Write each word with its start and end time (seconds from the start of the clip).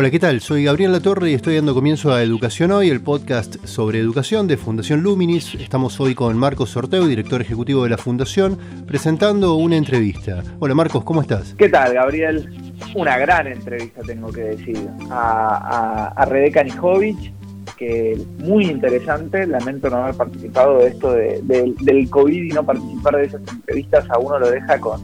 Hola, 0.00 0.10
¿qué 0.10 0.18
tal? 0.18 0.40
Soy 0.40 0.64
Gabriel 0.64 0.92
Latorre 0.92 1.30
y 1.30 1.34
estoy 1.34 1.56
dando 1.56 1.74
comienzo 1.74 2.10
a 2.14 2.22
Educación 2.22 2.72
Hoy, 2.72 2.88
el 2.88 3.02
podcast 3.02 3.62
sobre 3.66 3.98
educación 3.98 4.48
de 4.48 4.56
Fundación 4.56 5.02
Luminis. 5.02 5.54
Estamos 5.56 6.00
hoy 6.00 6.14
con 6.14 6.38
Marcos 6.38 6.70
Sorteo, 6.70 7.06
director 7.06 7.42
ejecutivo 7.42 7.84
de 7.84 7.90
la 7.90 7.98
Fundación, 7.98 8.58
presentando 8.86 9.56
una 9.56 9.76
entrevista. 9.76 10.42
Hola 10.58 10.74
Marcos, 10.74 11.04
¿cómo 11.04 11.20
estás? 11.20 11.54
¿Qué 11.58 11.68
tal, 11.68 11.92
Gabriel? 11.92 12.48
Una 12.94 13.18
gran 13.18 13.46
entrevista, 13.46 14.00
tengo 14.00 14.32
que 14.32 14.40
decir, 14.40 14.78
a, 15.10 16.14
a, 16.16 16.24
Rebeca 16.24 16.64
Nijovic, 16.64 17.34
que 17.76 18.18
muy 18.38 18.70
interesante. 18.70 19.46
Lamento 19.46 19.90
no 19.90 19.96
haber 19.96 20.14
participado 20.14 20.78
de 20.78 20.88
esto 20.88 21.12
del 21.12 22.08
COVID 22.08 22.42
y 22.44 22.48
no 22.48 22.64
participar 22.64 23.16
de 23.16 23.24
esas 23.24 23.42
entrevistas. 23.52 24.08
A 24.08 24.18
uno 24.18 24.38
lo 24.38 24.50
deja 24.50 24.80
con, 24.80 25.02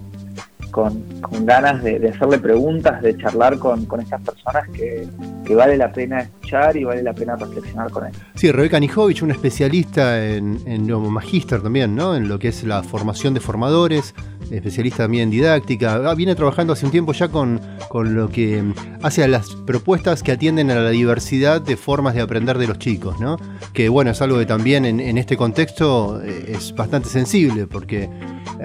con, 0.76 1.02
ganas 1.46 1.82
de, 1.82 2.10
hacerle 2.10 2.38
preguntas, 2.38 3.00
de 3.00 3.16
charlar 3.16 3.58
con, 3.58 3.86
estas 3.98 4.20
personas 4.20 4.68
que, 4.68 5.08
vale 5.54 5.78
la 5.78 5.90
pena 5.90 6.20
escuchar 6.20 6.76
y 6.76 6.84
vale 6.84 7.02
la 7.02 7.14
pena 7.14 7.34
reflexionar 7.34 7.90
con 7.90 8.04
él. 8.04 8.12
Sí, 8.34 8.52
Rebeca 8.52 8.78
Nijovic, 8.78 9.22
una 9.22 9.32
especialista 9.32 10.22
en, 10.22 10.60
en 10.66 10.86
magíster 11.10 11.62
también, 11.62 11.96
¿no? 11.96 12.14
En 12.14 12.28
lo 12.28 12.38
que 12.38 12.48
es 12.48 12.62
la 12.62 12.82
formación 12.82 13.32
de 13.32 13.40
formadores, 13.40 14.14
especialista 14.50 15.04
también 15.04 15.24
en 15.24 15.30
didáctica. 15.30 15.94
Ah, 15.96 16.14
viene 16.14 16.34
trabajando 16.34 16.72
hace 16.72 16.86
un 16.86 16.92
tiempo 16.92 17.12
ya 17.12 17.28
con, 17.28 17.60
con 17.88 18.14
lo 18.14 18.28
que 18.28 18.62
hace 19.02 19.24
a 19.24 19.28
las 19.28 19.54
propuestas 19.66 20.22
que 20.22 20.32
atienden 20.32 20.70
a 20.70 20.76
la 20.76 20.90
diversidad 20.90 21.60
de 21.60 21.76
formas 21.76 22.14
de 22.14 22.20
aprender 22.20 22.58
de 22.58 22.66
los 22.66 22.78
chicos, 22.78 23.20
¿no? 23.20 23.38
Que 23.72 23.88
bueno, 23.88 24.10
es 24.10 24.22
algo 24.22 24.38
que 24.38 24.46
también 24.46 24.84
en, 24.84 25.18
este 25.18 25.36
contexto 25.36 26.22
eh, 26.22 26.52
es 26.56 26.74
bastante 26.74 27.08
sensible, 27.08 27.66
porque 27.66 28.08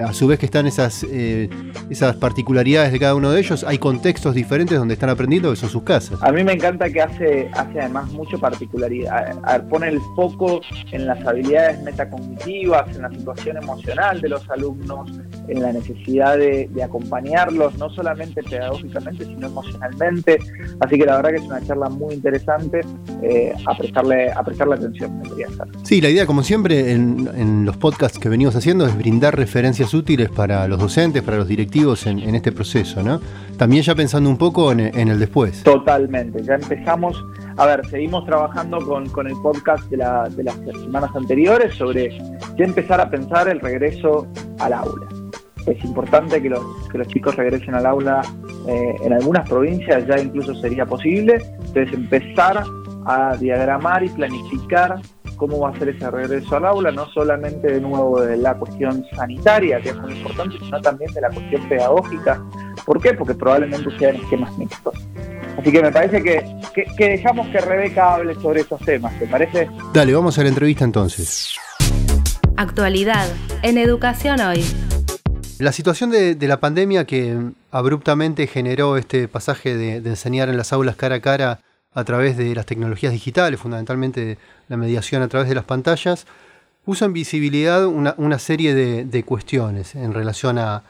a 0.00 0.12
su 0.12 0.26
vez 0.26 0.38
que 0.38 0.46
están 0.46 0.66
esas, 0.66 1.04
eh, 1.10 1.48
esas 1.90 2.16
particularidades 2.16 2.92
de 2.92 2.98
cada 2.98 3.14
uno 3.14 3.30
de 3.30 3.40
ellos, 3.40 3.64
hay 3.64 3.78
contextos 3.78 4.34
diferentes 4.34 4.78
donde 4.78 4.94
están 4.94 5.10
aprendiendo 5.10 5.50
que 5.50 5.56
son 5.56 5.68
sus 5.68 5.82
casas. 5.82 6.22
A 6.22 6.32
mí 6.32 6.42
me 6.44 6.52
encanta 6.52 6.88
que 6.90 7.00
hace, 7.00 7.50
hace 7.52 7.80
además 7.80 8.10
mucho 8.12 8.38
particularidad, 8.38 9.36
pone 9.68 9.88
el 9.88 10.00
foco 10.16 10.60
en 10.92 11.06
las 11.06 11.24
habilidades 11.26 11.82
metacognitivas, 11.82 12.94
en 12.94 13.02
la 13.02 13.10
situación 13.10 13.56
emocional 13.56 14.20
de 14.20 14.28
los 14.28 14.48
alumnos, 14.50 15.10
en 15.48 15.62
la 15.62 15.71
necesidad 15.72 16.38
de, 16.38 16.68
acompañarlos, 16.82 17.76
no 17.78 17.90
solamente 17.90 18.42
pedagógicamente, 18.42 19.24
sino 19.24 19.46
emocionalmente. 19.46 20.38
Así 20.80 20.98
que 20.98 21.06
la 21.06 21.16
verdad 21.16 21.30
que 21.30 21.36
es 21.36 21.42
una 21.42 21.64
charla 21.64 21.88
muy 21.88 22.14
interesante 22.14 22.80
eh, 23.22 23.54
a, 23.66 23.76
prestarle, 23.76 24.30
a 24.32 24.42
prestarle 24.42 24.74
atención, 24.74 25.18
me 25.18 25.28
quería 25.28 25.46
hacer. 25.46 25.66
Sí, 25.84 26.00
la 26.00 26.10
idea, 26.10 26.26
como 26.26 26.42
siempre, 26.42 26.92
en, 26.92 27.28
en 27.34 27.64
los 27.64 27.76
podcasts 27.76 28.18
que 28.18 28.28
venimos 28.28 28.56
haciendo 28.56 28.86
es 28.86 28.96
brindar 28.96 29.36
referencias 29.36 29.94
útiles 29.94 30.28
para 30.30 30.66
los 30.68 30.78
docentes, 30.78 31.22
para 31.22 31.36
los 31.36 31.48
directivos 31.48 32.06
en, 32.06 32.34
este 32.34 32.52
proceso, 32.52 33.02
¿no? 33.02 33.20
También 33.56 33.82
ya 33.82 33.94
pensando 33.94 34.28
un 34.28 34.36
poco 34.36 34.72
en, 34.72 34.80
el 34.80 35.18
después. 35.18 35.62
Totalmente, 35.62 36.42
ya 36.42 36.54
empezamos, 36.54 37.22
a 37.56 37.66
ver, 37.66 37.86
seguimos 37.88 38.24
trabajando 38.24 38.78
con, 38.80 39.26
el 39.26 39.36
podcast 39.42 39.88
de, 39.90 39.96
las 39.98 40.34
semanas 40.34 41.10
anteriores 41.14 41.74
sobre 41.74 42.10
ya 42.56 42.64
empezar 42.64 43.00
a 43.00 43.10
pensar 43.10 43.48
el 43.48 43.60
regreso 43.60 44.26
al 44.58 44.72
aula. 44.72 45.21
Es 45.66 45.84
importante 45.84 46.42
que 46.42 46.48
los, 46.48 46.62
los 46.92 47.08
chicos 47.08 47.36
regresen 47.36 47.74
al 47.74 47.86
aula 47.86 48.22
eh, 48.68 48.94
en 49.02 49.12
algunas 49.12 49.48
provincias, 49.48 50.06
ya 50.06 50.18
incluso 50.18 50.54
sería 50.56 50.86
posible, 50.86 51.42
entonces 51.66 51.92
empezar 51.92 52.64
a 53.06 53.36
diagramar 53.36 54.04
y 54.04 54.08
planificar 54.08 55.00
cómo 55.36 55.58
va 55.58 55.70
a 55.70 55.78
ser 55.78 55.88
ese 55.88 56.08
regreso 56.08 56.56
al 56.56 56.66
aula, 56.66 56.92
no 56.92 57.08
solamente 57.08 57.72
de 57.72 57.80
nuevo 57.80 58.20
de 58.20 58.36
la 58.36 58.54
cuestión 58.54 59.04
sanitaria, 59.16 59.80
que 59.80 59.88
es 59.88 59.96
muy 59.96 60.12
importante, 60.12 60.56
sino 60.60 60.80
también 60.80 61.12
de 61.12 61.20
la 61.20 61.30
cuestión 61.30 61.68
pedagógica. 61.68 62.40
¿Por 62.86 63.00
qué? 63.02 63.12
Porque 63.14 63.34
probablemente 63.34 63.90
sean 63.98 64.16
esquemas 64.16 64.56
mixtos. 64.56 64.94
Así 65.58 65.72
que 65.72 65.82
me 65.82 65.90
parece 65.90 66.22
que, 66.22 66.44
que, 66.96 67.08
dejamos 67.08 67.48
que 67.48 67.60
Rebeca 67.60 68.14
hable 68.14 68.34
sobre 68.36 68.60
esos 68.60 68.80
temas, 68.82 69.18
¿te 69.18 69.26
parece? 69.26 69.68
Dale, 69.92 70.14
vamos 70.14 70.38
a 70.38 70.42
la 70.42 70.48
entrevista 70.48 70.84
entonces. 70.84 71.56
Actualidad 72.56 73.26
en 73.62 73.78
Educación 73.78 74.40
Hoy. 74.40 74.64
La 75.62 75.70
situación 75.70 76.10
de, 76.10 76.34
la 76.48 76.56
pandemia 76.56 77.04
que 77.04 77.36
abruptamente 77.70 78.48
generó 78.48 78.96
este 78.96 79.28
pasaje 79.28 79.76
de, 79.76 79.98
enseñar 79.98 80.48
en 80.48 80.56
las 80.56 80.72
aulas 80.72 80.96
cara 80.96 81.14
a 81.14 81.20
cara 81.20 81.60
a 81.94 82.02
través 82.02 82.36
de 82.36 82.52
las 82.52 82.66
tecnologías 82.66 83.12
digitales, 83.12 83.60
fundamentalmente 83.60 84.38
la 84.68 84.76
mediación 84.76 85.22
a 85.22 85.28
través 85.28 85.48
de 85.48 85.54
las 85.54 85.62
pantallas, 85.62 86.26
puso 86.84 87.04
en 87.04 87.12
visibilidad 87.12 87.86
una, 87.86 88.38
serie 88.40 88.74
de, 88.74 89.22
cuestiones 89.22 89.94
en 89.94 90.12
relación 90.12 90.58
a, 90.58 90.82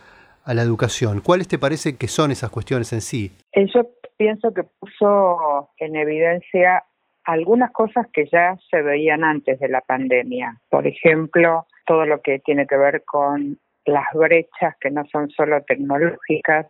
la 0.46 0.62
educación. 0.62 1.20
¿Cuáles 1.20 1.48
te 1.48 1.58
parece 1.58 1.98
que 1.98 2.08
son 2.08 2.30
esas 2.30 2.48
cuestiones 2.48 2.94
en 2.94 3.02
sí? 3.02 3.30
Eh, 3.52 3.66
yo 3.74 3.90
pienso 4.16 4.54
que 4.54 4.62
puso 4.80 5.68
en 5.76 5.96
evidencia 5.96 6.82
algunas 7.24 7.72
cosas 7.72 8.06
que 8.10 8.24
ya 8.32 8.56
se 8.70 8.80
veían 8.80 9.22
antes 9.22 9.60
de 9.60 9.68
la 9.68 9.82
pandemia. 9.82 10.56
Por 10.70 10.86
ejemplo, 10.86 11.66
todo 11.86 12.06
lo 12.06 12.22
que 12.22 12.38
tiene 12.38 12.66
que 12.66 12.78
ver 12.78 13.04
con 13.04 13.58
las 13.84 14.06
brechas 14.14 14.76
que 14.80 14.90
no 14.90 15.04
son 15.06 15.30
solo 15.30 15.62
tecnológicas, 15.62 16.66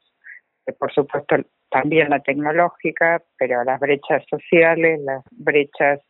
que 0.66 0.72
por 0.72 0.92
supuesto 0.92 1.36
también 1.70 2.10
la 2.10 2.20
tecnológica, 2.20 3.22
pero 3.38 3.64
las 3.64 3.80
brechas 3.80 4.24
sociales, 4.28 5.00
las 5.00 5.24
brechas 5.30 6.00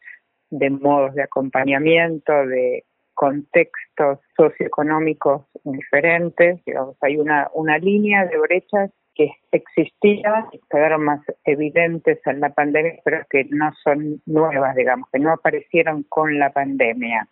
de 0.51 0.71
modos 0.71 1.15
de 1.15 1.23
acompañamiento, 1.23 2.33
de 2.47 2.85
contextos 3.15 4.19
socioeconómicos 4.37 5.47
diferentes. 5.65 6.63
Digamos, 6.65 6.97
hay 7.01 7.17
una, 7.17 7.49
una 7.55 7.79
línea 7.79 8.27
de 8.27 8.39
brechas 8.39 8.91
que 9.15 9.31
existían 9.51 10.47
quedaron 10.71 11.05
más 11.05 11.21
evidentes 11.45 12.19
en 12.27 12.41
la 12.41 12.51
pandemia, 12.51 12.95
pero 13.05 13.25
que 13.29 13.45
no 13.51 13.71
son 13.85 14.23
nuevas, 14.27 14.75
digamos, 14.75 15.09
que 15.13 15.19
no 15.19 15.33
aparecieron 15.33 16.05
con 16.05 16.39
la 16.39 16.51
pandemia. 16.51 17.29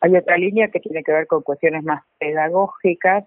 Hay 0.00 0.16
otra 0.16 0.36
línea 0.36 0.68
que 0.68 0.80
tiene 0.80 1.02
que 1.02 1.12
ver 1.12 1.26
con 1.26 1.42
cuestiones 1.42 1.82
más 1.84 2.04
pedagógicas, 2.18 3.24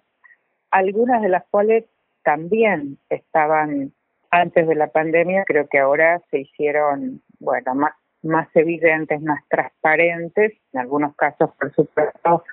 algunas 0.72 1.22
de 1.22 1.30
las 1.30 1.44
cuales 1.50 1.86
también 2.24 2.98
estaban 3.10 3.92
antes 4.32 4.68
de 4.68 4.76
la 4.76 4.88
pandemia, 4.88 5.44
creo 5.46 5.68
que 5.68 5.80
ahora 5.80 6.22
se 6.30 6.42
hicieron, 6.42 7.22
bueno, 7.40 7.74
más, 7.74 7.94
más 8.22 8.48
evidentes, 8.56 9.22
más 9.22 9.40
transparentes, 9.50 10.54
en 10.74 10.80
algunos 10.80 11.16
casos, 11.16 11.50
por 11.60 11.74
supuesto, 11.74 12.44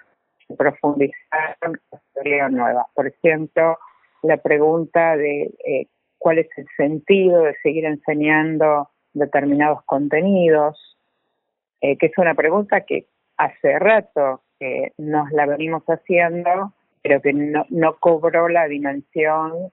se 0.46 0.54
profundizaron 0.54 1.78
teorías 2.14 2.50
nuevas. 2.50 2.86
Por 2.94 3.08
ejemplo, 3.08 3.78
la 4.22 4.38
pregunta 4.38 5.16
de 5.16 5.54
eh, 5.66 5.86
cuál 6.18 6.38
es 6.38 6.48
el 6.56 6.66
sentido 6.76 7.42
de 7.42 7.54
seguir 7.62 7.84
enseñando 7.84 8.88
determinados 9.12 9.82
contenidos, 9.84 10.96
eh, 11.80 11.98
que 11.98 12.06
es 12.06 12.18
una 12.18 12.34
pregunta 12.34 12.82
que 12.82 13.06
hace 13.36 13.78
rato 13.78 14.42
que 14.58 14.92
nos 14.98 15.30
la 15.32 15.46
venimos 15.46 15.82
haciendo, 15.84 16.72
pero 17.02 17.20
que 17.20 17.32
no, 17.32 17.64
no 17.68 17.96
cobró 17.96 18.48
la 18.48 18.66
dimensión 18.66 19.70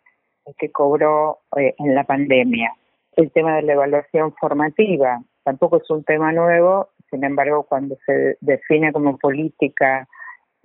que 0.57 0.71
cobró 0.71 1.39
eh, 1.57 1.73
en 1.77 1.95
la 1.95 2.03
pandemia. 2.03 2.73
El 3.15 3.31
tema 3.31 3.55
de 3.55 3.63
la 3.63 3.73
evaluación 3.73 4.33
formativa 4.33 5.21
tampoco 5.43 5.77
es 5.77 5.89
un 5.89 6.03
tema 6.03 6.31
nuevo, 6.31 6.89
sin 7.09 7.23
embargo, 7.23 7.63
cuando 7.63 7.95
se 8.05 8.37
define 8.41 8.91
como 8.91 9.17
política 9.17 10.07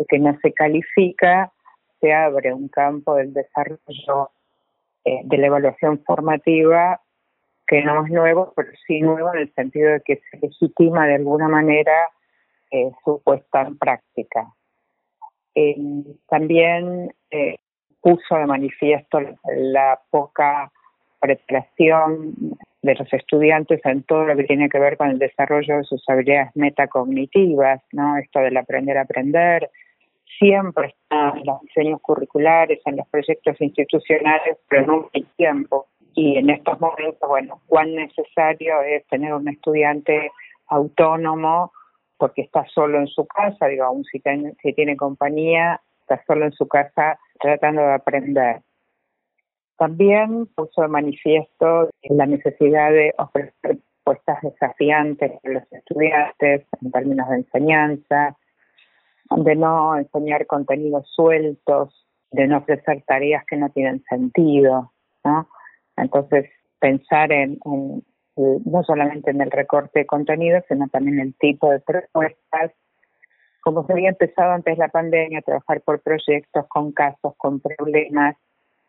que 0.09 0.19
no 0.19 0.37
se 0.41 0.53
califica, 0.53 1.53
se 2.01 2.13
abre 2.13 2.55
un 2.55 2.69
campo 2.69 3.17
del 3.17 3.35
desarrollo 3.35 4.31
eh, 5.05 5.21
de 5.25 5.39
la 5.39 5.49
evaluación 5.49 6.03
formativa 6.05 7.01
que 7.67 7.83
no 7.83 8.05
es 8.05 8.11
nuevo, 8.11 8.53
pero 8.57 8.71
sí 8.87 9.01
nuevo 9.01 9.35
en 9.35 9.41
el 9.41 9.55
sentido 9.55 9.91
de 9.93 10.01
que 10.01 10.23
se 10.31 10.39
legitima 10.39 11.07
de 11.07 11.17
alguna 11.17 11.49
manera 11.49 12.09
eh, 12.71 12.91
su 13.05 13.21
puesta 13.23 13.63
en 13.63 13.79
práctica. 13.79 14.55
también 16.29 17.13
puso 18.01 18.37
de 18.37 18.47
manifiesto 18.47 19.21
la 19.45 20.01
poca 20.11 20.71
preparación 21.21 22.35
de 22.83 22.95
los 22.95 23.13
estudiantes 23.13 23.81
en 23.85 24.03
todo 24.05 24.25
lo 24.25 24.37
que 24.37 24.45
tiene 24.45 24.69
que 24.69 24.79
ver 24.79 24.97
con 24.97 25.11
el 25.11 25.19
desarrollo 25.19 25.79
de 25.79 25.85
sus 25.85 26.03
habilidades 26.09 26.55
metacognitivas, 26.55 27.83
¿no? 27.93 28.17
Esto 28.17 28.41
del 28.41 28.57
aprender 28.57 28.97
a 28.99 29.03
aprender, 29.03 29.71
siempre 30.39 30.89
está 30.89 31.35
en 31.37 31.45
los 31.45 31.61
diseños 31.63 32.01
curriculares, 32.01 32.81
en 32.87 32.97
los 32.97 33.09
proyectos 33.09 33.61
institucionales, 33.61 34.59
pero 34.69 34.87
no 34.87 35.11
hay 35.13 35.25
tiempo. 35.37 35.87
Y 36.15 36.37
en 36.37 36.51
estos 36.51 36.81
momentos, 36.81 37.29
bueno, 37.29 37.61
cuán 37.67 37.95
necesario 37.95 38.81
es 38.83 39.07
tener 39.09 39.35
un 39.35 39.49
estudiante 39.49 40.31
autónomo 40.69 41.73
porque 42.19 42.43
está 42.43 42.67
solo 42.67 42.99
en 42.99 43.07
su 43.07 43.27
casa, 43.27 43.67
digo, 43.67 43.85
aún 43.85 44.05
si, 44.05 44.23
si 44.63 44.73
tiene 44.75 44.97
compañía, 44.97 45.81
está 46.01 46.23
solo 46.27 46.45
en 46.45 46.53
su 46.53 46.67
casa 46.67 47.19
tratando 47.41 47.83
de 47.83 47.95
aprender. 47.95 48.63
También 49.77 50.47
puso 50.47 50.83
de 50.83 50.89
manifiesto 50.89 51.89
la 52.03 52.27
necesidad 52.27 52.91
de 52.91 53.15
ofrecer 53.17 53.79
propuestas 54.09 54.43
desafiantes 54.43 55.33
a 55.45 55.49
los 55.49 55.73
estudiantes 55.73 56.67
en 56.81 56.91
términos 56.91 57.29
de 57.29 57.37
enseñanza, 57.37 58.37
de 59.31 59.55
no 59.55 59.97
enseñar 59.97 60.47
contenidos 60.47 61.07
sueltos, 61.15 62.07
de 62.31 62.47
no 62.47 62.59
ofrecer 62.59 63.03
tareas 63.07 63.45
que 63.47 63.57
no 63.57 63.69
tienen 63.71 64.03
sentido, 64.09 64.93
¿no? 65.25 65.49
Entonces, 65.97 66.51
pensar 66.79 67.33
en, 67.33 67.59
no 68.39 68.83
solamente 68.85 69.31
en 69.31 69.41
el 69.41 69.51
recorte 69.51 70.01
de 70.01 70.07
contenidos, 70.07 70.65
sino 70.69 70.89
también 70.89 71.19
el 71.21 71.35
tipo 71.35 71.71
de 71.71 71.81
propuestas. 71.81 72.73
Como 73.61 73.87
se 73.87 73.93
había 73.93 74.11
empezado 74.11 74.53
antes 74.53 74.79
la 74.79 74.89
pandemia, 74.89 75.41
a 75.41 75.43
trabajar 75.43 75.81
por 75.83 76.01
proyectos 76.01 76.67
con 76.69 76.93
casos, 76.93 77.35
con 77.37 77.61
problemas, 77.61 78.37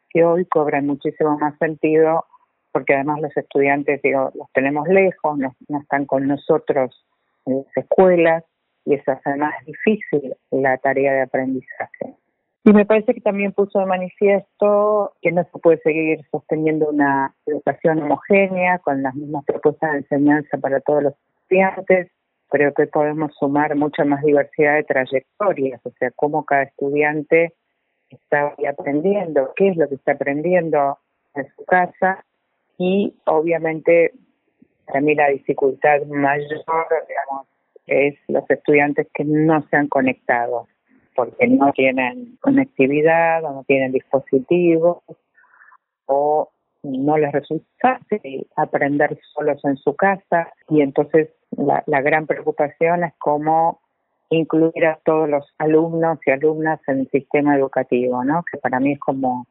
que 0.10 0.24
hoy 0.24 0.46
cobran 0.46 0.86
muchísimo 0.88 1.38
más 1.38 1.58
sentido, 1.58 2.26
porque 2.72 2.96
además 2.96 3.22
los 3.22 3.36
estudiantes, 3.36 4.02
digo, 4.02 4.32
los 4.36 4.52
tenemos 4.54 4.88
lejos, 4.88 5.38
no, 5.38 5.56
no 5.68 5.82
están 5.82 6.06
con 6.06 6.28
nosotros 6.28 7.06
en 7.46 7.58
las 7.58 7.78
escuelas, 7.78 8.44
y 8.86 8.94
eso 8.96 9.12
hace 9.12 9.36
más 9.36 9.54
difícil 9.66 10.36
la 10.52 10.78
tarea 10.78 11.14
de 11.14 11.22
aprendizaje. 11.22 12.16
Y 12.70 12.74
me 12.74 12.86
parece 12.86 13.16
que 13.16 13.22
también 13.22 13.52
puso 13.52 13.80
de 13.80 13.88
manifiesto 13.88 15.14
que 15.24 15.32
no 15.32 15.44
se 15.44 15.58
puede 15.58 15.80
seguir 15.80 16.20
sosteniendo 16.30 16.88
una 16.90 17.34
educación 17.48 18.04
homogénea 18.04 18.78
con 18.78 19.02
las 19.02 19.16
mismas 19.16 19.44
propuestas 19.44 19.94
de 19.94 19.98
enseñanza 19.98 20.56
para 20.60 20.80
todos 20.80 21.02
los 21.02 21.14
estudiantes. 21.42 22.12
Creo 22.48 22.72
que 22.76 22.86
podemos 22.86 23.32
sumar 23.40 23.76
mucha 23.76 24.06
más 24.06 24.22
diversidad 24.22 24.76
de 24.76 24.84
trayectorias, 24.84 25.84
o 25.84 25.90
sea, 25.98 26.12
cómo 26.16 26.46
cada 26.46 26.62
estudiante 26.62 27.56
está 28.12 28.54
aprendiendo, 28.70 29.52
qué 29.56 29.70
es 29.70 29.76
lo 29.76 29.90
que 29.90 29.96
está 29.96 30.12
aprendiendo 30.12 31.00
en 31.34 31.48
su 31.56 31.66
casa 31.66 32.24
y 32.78 33.16
obviamente 33.26 34.14
para 34.86 35.02
mí 35.02 35.16
la 35.16 35.30
dificultad 35.30 36.04
mayor, 36.06 36.86
es 37.88 38.16
los 38.28 38.48
estudiantes 38.48 39.08
que 39.12 39.24
no 39.24 39.60
se 39.72 39.76
han 39.76 39.88
conectado 39.88 40.68
porque 41.20 41.48
no 41.48 41.74
tienen 41.74 42.38
conectividad 42.40 43.44
o 43.44 43.52
no 43.52 43.64
tienen 43.66 43.92
dispositivos 43.92 45.00
o 46.06 46.50
no 46.84 47.18
les 47.18 47.34
resulta 47.34 47.68
fácil 47.82 48.48
aprender 48.56 49.20
solos 49.34 49.60
en 49.66 49.76
su 49.76 49.98
casa 49.98 50.54
y 50.70 50.80
entonces 50.80 51.28
la, 51.52 51.84
la 51.88 52.00
gran 52.00 52.26
preocupación 52.26 53.04
es 53.04 53.14
cómo 53.18 53.82
incluir 54.30 54.86
a 54.86 54.98
todos 55.04 55.28
los 55.28 55.46
alumnos 55.58 56.20
y 56.26 56.32
alumnas 56.32 56.80
en 56.88 57.00
el 57.00 57.10
sistema 57.10 57.58
educativo, 57.58 58.24
¿no? 58.24 58.46
Que 58.50 58.58
para 58.58 58.80
mí 58.80 58.94
es 58.94 59.00
como 59.00 59.46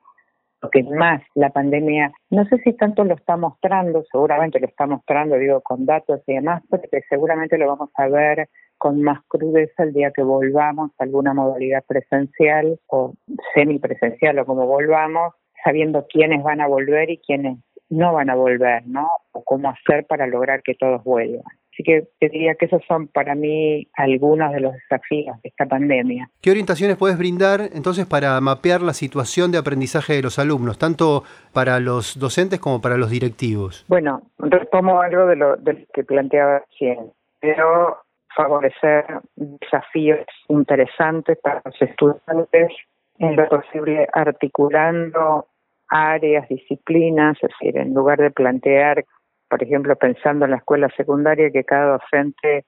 lo 0.63 0.71
que 0.71 0.83
más 0.85 1.21
la 1.35 1.51
pandemia, 1.51 2.13
no 2.31 2.47
sé 2.47 2.57
si 2.65 2.73
tanto 2.73 3.05
lo 3.05 3.15
está 3.15 3.37
mostrando, 3.37 4.05
seguramente 4.11 4.59
lo 4.59 4.69
está 4.69 4.87
mostrando, 4.87 5.37
digo, 5.37 5.61
con 5.61 5.85
datos 5.85 6.23
y 6.27 6.33
demás, 6.33 6.63
porque 6.71 7.03
seguramente 7.11 7.59
lo 7.59 7.67
vamos 7.67 7.91
a 7.95 8.09
ver 8.09 8.49
con 8.79 9.03
más 9.03 9.21
crudeza 9.29 9.83
el 9.83 9.93
día 9.93 10.13
que 10.13 10.23
volvamos 10.23 10.91
a 10.99 11.05
alguna 11.05 11.35
modalidad 11.35 11.85
presencial 11.87 12.79
o 12.87 13.15
semipresencial 13.55 14.39
o 14.39 14.47
como 14.47 14.67
volvamos, 14.67 15.35
sabiendo 15.65 16.07
quiénes 16.09 16.43
van 16.43 16.61
a 16.61 16.67
volver 16.67 17.11
y 17.11 17.19
quiénes 17.19 17.59
no 17.91 18.13
van 18.13 18.31
a 18.31 18.35
volver, 18.35 18.87
¿no? 18.87 19.09
O 19.33 19.43
cómo 19.45 19.71
hacer 19.71 20.07
para 20.07 20.27
lograr 20.27 20.63
que 20.63 20.75
todos 20.75 21.03
vuelvan. 21.05 21.45
Así 21.79 21.85
que 21.85 22.09
te 22.19 22.29
diría 22.29 22.57
que 22.57 22.67
esos 22.67 22.83
son 22.89 23.07
para 23.07 23.37
mí 23.37 23.87
algunos 23.95 24.53
de 24.53 24.61
los 24.61 24.73
desafíos 24.73 25.41
de 25.43 25.49
esta 25.49 25.65
pandemia. 25.65 26.29
¿Qué 26.41 26.51
orientaciones 26.51 26.97
puedes 26.97 27.17
brindar 27.17 27.61
entonces 27.73 28.05
para 28.05 28.41
mapear 28.41 28.83
la 28.83 28.93
situación 28.93 29.53
de 29.53 29.59
aprendizaje 29.59 30.15
de 30.15 30.23
los 30.23 30.41
alumnos, 30.41 30.77
tanto 30.77 31.23
para 31.53 31.79
los 31.79 32.19
docentes 32.19 32.59
como 32.59 32.81
para 32.81 32.97
los 32.97 33.11
directivos? 33.11 33.85
Bueno, 33.87 34.23
retomo 34.39 35.01
algo 35.01 35.27
de 35.27 35.37
lo, 35.37 35.57
que 35.95 36.03
planteaba 36.03 36.65
recién, 36.69 37.13
pero 37.39 37.99
favorecer 38.35 39.05
desafíos 39.37 40.27
interesantes 40.49 41.39
para 41.43 41.63
los 41.65 41.83
estudiantes, 41.83 42.73
en 43.19 43.37
lo 43.37 43.49
posible 43.49 44.07
articulando 44.13 45.47
áreas, 45.89 46.49
disciplinas, 46.49 47.37
es 47.43 47.51
decir, 47.59 47.79
en 47.79 47.95
lugar 47.95 48.19
de 48.19 48.31
plantear 48.31 49.05
por 49.49 49.63
ejemplo, 49.63 49.97
pensando 49.97 50.45
en 50.45 50.53
la 50.53 50.59
escuela 50.59 50.89
secundaria, 50.97 51.51
que 51.51 51.65
cada 51.65 51.99
docente 51.99 52.65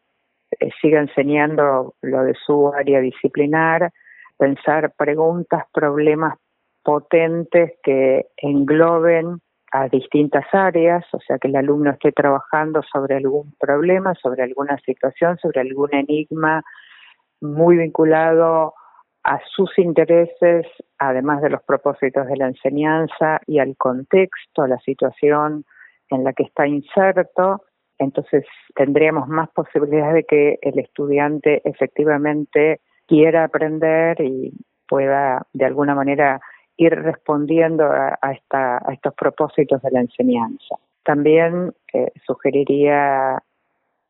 eh, 0.59 0.71
siga 0.81 1.01
enseñando 1.01 1.95
lo 2.01 2.23
de 2.25 2.35
su 2.47 2.73
área 2.73 3.01
disciplinar, 3.01 3.93
pensar 4.39 4.93
preguntas, 4.97 5.65
problemas 5.73 6.39
potentes 6.83 7.75
que 7.83 8.27
engloben 8.39 9.41
a 9.73 9.89
distintas 9.89 10.45
áreas, 10.53 11.05
o 11.13 11.21
sea, 11.21 11.39
que 11.39 11.49
el 11.49 11.57
alumno 11.57 11.91
esté 11.91 12.13
trabajando 12.13 12.83
sobre 12.83 13.17
algún 13.17 13.55
problema, 13.59 14.15
sobre 14.15 14.43
alguna 14.43 14.77
situación, 14.79 15.39
sobre 15.39 15.61
algún 15.61 15.95
enigma 15.95 16.63
muy 17.41 17.77
vinculado 17.77 18.75
a 19.23 19.39
sus 19.55 19.79
intereses, 19.79 20.67
además 20.99 21.43
de 21.43 21.51
los 21.51 21.63
propósitos 21.63 22.27
de 22.27 22.37
la 22.37 22.49
enseñanza 22.49 23.41
y 23.47 23.59
al 23.59 23.77
contexto, 23.77 24.63
a 24.63 24.69
la 24.69 24.79
situación 24.79 25.65
en 26.09 26.25
la 26.25 26.33
que 26.33 26.45
está 26.45 26.67
inserto, 26.67 27.63
entonces 27.99 28.45
tendríamos 28.75 29.29
más 29.29 29.51
posibilidades 29.51 30.15
de 30.15 30.25
que 30.25 30.59
el 30.63 30.79
estudiante 30.79 31.61
efectivamente 31.69 32.81
quiera 33.07 33.45
aprender 33.45 34.21
y 34.21 34.53
pueda 34.89 35.47
de 35.53 35.67
alguna 35.67 35.95
manera 35.95 36.41
ir 36.81 36.95
respondiendo 36.95 37.85
a, 37.85 38.19
estos 38.91 39.15
propósitos 39.15 39.83
de 39.83 39.91
la 39.91 40.01
enseñanza. 40.01 40.77
También 41.05 41.75
eh, 41.93 42.11
sugeriría 42.27 43.43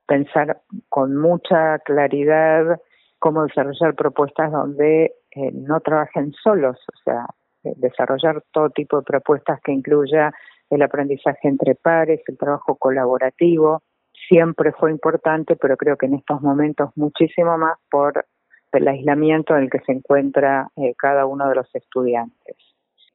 pensar 0.07 0.61
con 0.89 1.17
mucha 1.17 1.81
claridad 1.81 2.81
cómo 3.19 3.45
desarrollar 3.45 3.97
propuestas 3.97 4.53
donde 4.53 5.15
eh, 5.33 5.51
no 5.53 5.81
trabajen 5.81 6.33
solos, 6.33 6.79
o 6.93 6.97
sea, 7.05 7.27
eh, 7.65 7.75
desarrollar 7.77 8.41
todo 8.53 8.71
tipo 8.71 8.99
de 8.99 9.03
propuestas 9.03 9.61
que 9.63 9.73
incluya 9.73 10.33
el 10.71 10.83
aprendizaje 10.83 11.49
entre 11.49 11.75
pares, 11.75 12.21
el 12.29 12.39
trabajo 12.39 12.77
colaborativo, 12.77 13.83
siempre 14.29 14.71
fue 14.73 14.93
importante, 14.93 15.57
pero 15.57 15.77
creo 15.77 15.97
que 15.97 16.07
en 16.07 16.15
estos 16.15 16.41
momentos 16.41 16.91
muchísimo 16.95 17.59
más 17.59 17.77
por 17.91 18.25
el 18.71 18.87
aislamiento 18.87 19.57
en 19.57 19.65
el 19.65 19.71
que 19.71 19.81
se 19.81 19.91
encuentra 19.91 20.69
cada 20.97 21.27
uno 21.27 21.49
de 21.49 21.57
los 21.57 21.75
estudiantes. 21.75 22.70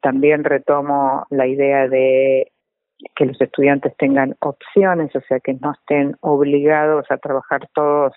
También 0.06 0.44
retomo 0.44 1.26
la 1.32 1.48
idea 1.48 1.88
de 1.88 2.52
que 3.16 3.26
los 3.26 3.42
estudiantes 3.42 3.98
tengan 3.98 4.36
opciones, 4.40 5.10
o 5.16 5.22
sea, 5.22 5.40
que 5.40 5.56
no 5.56 5.72
estén 5.72 6.16
obligados 6.22 7.08
a 7.10 7.18
trabajar 7.18 7.68
todos 7.74 8.14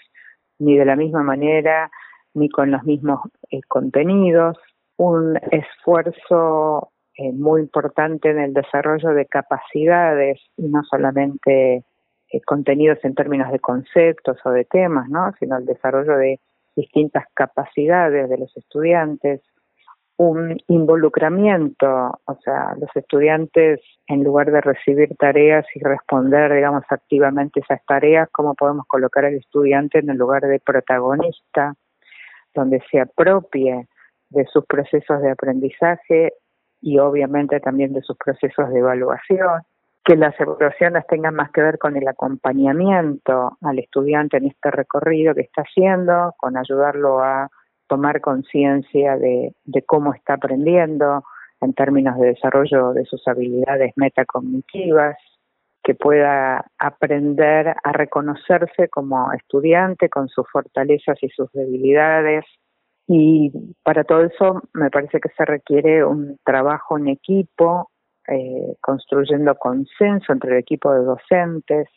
ni 0.59 0.77
de 0.77 0.85
la 0.85 0.97
misma 0.97 1.23
manera, 1.23 1.91
ni 2.35 2.51
con 2.51 2.71
los 2.73 2.85
mismos 2.85 3.21
eh, 3.51 3.61
contenidos. 3.69 4.59
Un 4.99 5.41
esfuerzo 5.51 6.91
eh, 7.17 7.33
muy 7.33 7.63
importante 7.63 8.29
en 8.33 8.41
el 8.41 8.53
desarrollo 8.53 9.15
de 9.15 9.25
capacidades 9.25 10.39
y 10.59 10.69
no 10.69 10.83
solamente 10.91 11.85
eh, 12.31 12.41
contenidos 12.45 12.99
en 13.03 13.15
términos 13.15 13.51
de 13.51 13.61
conceptos 13.61 14.37
o 14.45 14.51
de 14.51 14.67
temas, 14.67 15.09
¿no? 15.09 15.33
sino 15.41 15.57
el 15.57 15.65
desarrollo 15.65 16.19
de 16.19 16.39
distintas 16.77 17.25
capacidades 17.33 18.29
de 18.29 18.37
los 18.37 18.55
estudiantes, 18.59 19.41
un 20.19 20.59
involucramiento, 20.67 22.21
o 22.25 22.35
sea, 22.43 22.75
los 22.79 22.91
estudiantes 22.97 23.81
en 24.09 24.25
lugar 24.25 24.51
de 24.51 24.61
recibir 24.61 25.17
tareas 25.17 25.65
y 25.77 25.81
responder, 25.81 26.53
digamos, 26.53 26.83
activamente 26.91 27.61
esas 27.61 27.85
tareas, 27.87 28.29
cómo 28.33 28.55
podemos 28.55 28.85
colocar 28.89 29.25
al 29.25 29.35
estudiante 29.35 30.01
en 30.01 30.11
el 30.11 30.17
lugar 30.17 30.43
de 30.43 30.59
protagonista, 30.59 31.75
donde 32.53 32.83
se 32.91 33.01
apropie 33.01 33.87
de 34.31 34.45
sus 34.47 34.67
procesos 34.67 35.23
de 35.23 35.31
aprendizaje 35.31 36.33
y 36.81 36.99
obviamente 36.99 37.61
también 37.61 37.93
de 37.93 38.03
sus 38.03 38.17
procesos 38.17 38.71
de 38.71 38.81
evaluación, 38.81 39.63
que 40.05 40.17
las 40.17 40.39
evaluaciones 40.41 41.07
tengan 41.07 41.37
más 41.37 41.53
que 41.53 41.63
ver 41.63 41.79
con 41.79 41.97
el 41.97 42.09
acompañamiento 42.09 43.57
al 43.63 43.79
estudiante 43.79 44.39
en 44.39 44.47
este 44.47 44.73
recorrido 44.73 45.33
que 45.35 45.43
está 45.43 45.63
haciendo, 45.63 46.35
con 46.39 46.57
ayudarlo 46.57 47.21
a 47.21 47.49
tomar 47.89 48.21
conciencia 48.21 49.17
de, 49.17 49.55
cómo 49.87 50.15
está 50.15 50.35
aprendiendo 50.35 51.25
en 51.61 51.73
términos 51.75 52.19
de 52.19 52.29
desarrollo 52.29 52.93
de 52.93 53.05
sus 53.07 53.27
habilidades 53.27 53.93
metacognitivas, 53.97 55.17
que 55.83 55.95
pueda 55.95 56.67
aprender 56.79 57.75
a 57.83 57.93
reconocerse 57.93 58.89
como 58.89 59.33
estudiante 59.33 60.09
con 60.09 60.29
sus 60.29 60.47
fortalezas 60.51 61.17
y 61.23 61.29
sus 61.31 61.51
debilidades, 61.53 62.45
y 63.07 63.51
para 63.83 64.05
todo 64.05 64.25
eso 64.25 64.61
me 64.75 64.91
parece 64.91 65.19
que 65.19 65.31
se 65.31 65.45
requiere 65.47 66.05
un 66.05 66.37
trabajo 66.45 66.99
en 66.99 67.09
equipo, 67.09 67.91
eh, 68.29 68.75
construyendo 68.83 69.55
consenso 69.55 70.33
entre 70.33 70.53
el 70.53 70.59
equipo 70.59 70.93
de 70.93 71.05
docentes, 71.05 71.89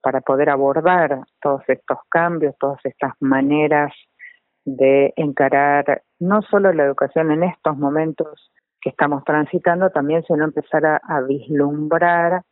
para 0.00 0.20
poder 0.22 0.48
abordar 0.48 1.20
todos 1.42 1.62
estos 1.68 1.98
cambios, 2.08 2.54
todas 2.58 2.78
estas 2.84 3.12
maneras 3.20 3.92
de 4.76 5.12
encarar 5.16 6.02
no 6.18 6.42
solo 6.42 6.72
la 6.72 6.84
educación 6.84 7.30
en 7.30 7.44
estos 7.44 7.76
momentos 7.76 8.52
que 8.80 8.90
estamos 8.90 9.24
transitando, 9.24 9.90
también 9.90 10.22
sino 10.24 10.44
empezar 10.44 10.84
a, 10.84 10.96
a 10.96 11.20
vislumbrar 11.22 12.42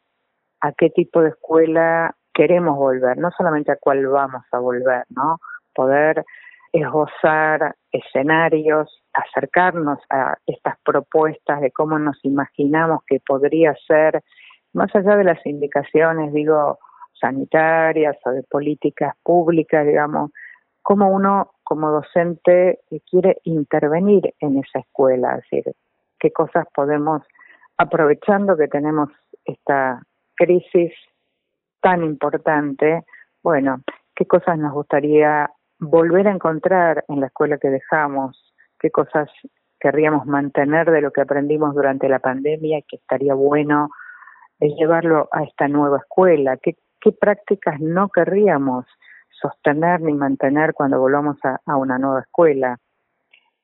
a 0.61 0.73
qué 0.73 0.91
tipo 0.91 1.21
de 1.21 1.31
escuela 1.31 2.15
queremos 2.33 2.77
volver, 2.77 3.19
no 3.19 3.31
solamente 3.31 3.73
a 3.73 3.77
cuál 3.77 4.07
vamos 4.07 4.43
a 4.53 4.59
volver, 4.59 5.05
¿no? 5.11 5.39
Poder 5.75 6.25
esbozar 6.73 7.75
escenarios, 7.93 9.03
acercarnos 9.13 9.99
a 10.11 10.37
estas 10.47 10.77
propuestas 10.85 11.61
de 11.61 11.71
cómo 11.71 11.99
nos 11.99 12.23
imaginamos 12.25 13.01
que 13.07 13.21
podría 13.27 13.75
ser, 13.87 14.23
más 14.73 14.95
allá 14.95 15.17
de 15.17 15.25
las 15.25 15.45
indicaciones, 15.47 16.33
digo, 16.33 16.79
sanitarias 17.19 18.17
o 18.25 18.31
de 18.31 18.43
políticas 18.43 19.15
públicas, 19.23 19.87
digamos, 19.87 20.31
cómo 20.83 21.11
uno 21.11 21.53
como 21.67 21.91
docente 21.91 22.79
quiere 23.11 23.39
intervenir 23.43 24.33
en 24.39 24.59
esa 24.59 24.79
escuela, 24.79 25.35
es 25.35 25.51
decir, 25.51 25.75
qué 26.21 26.31
cosas 26.31 26.65
podemos, 26.73 27.23
aprovechando 27.77 28.57
que 28.57 28.69
tenemos 28.69 29.11
esta 29.45 30.01
crisis 30.37 30.93
tan 31.81 32.05
importante, 32.05 33.05
bueno, 33.43 33.83
qué 34.15 34.27
cosas 34.27 34.57
nos 34.59 34.73
gustaría 34.75 35.51
volver 35.81 36.29
a 36.29 36.35
encontrar 36.35 37.05
en 37.09 37.21
la 37.21 37.27
escuela 37.27 37.59
que 37.59 37.71
dejamos, 37.71 38.55
qué 38.79 38.93
cosas 38.93 39.29
querríamos 39.81 40.25
mantener 40.25 40.89
de 40.93 41.01
lo 41.01 41.11
que 41.11 41.23
aprendimos 41.23 41.75
durante 41.75 42.09
la 42.09 42.21
pandemia 42.21 42.79
y 42.79 42.83
que 42.85 42.97
estaría 42.97 43.35
bueno 43.35 43.91
llevarlo 44.61 45.29
a 45.33 45.43
esta 45.43 45.67
nueva 45.67 45.99
escuela, 45.99 46.59
qué, 46.59 46.77
qué 47.01 47.11
prácticas 47.11 47.81
no 47.81 48.09
querríamos 48.09 48.87
sostener 49.40 50.00
ni 50.00 50.12
mantener 50.12 50.75
cuando 50.75 50.99
volvamos 50.99 51.37
a, 51.45 51.76
una 51.76 51.99
nueva 51.99 52.21
escuela. 52.21 52.78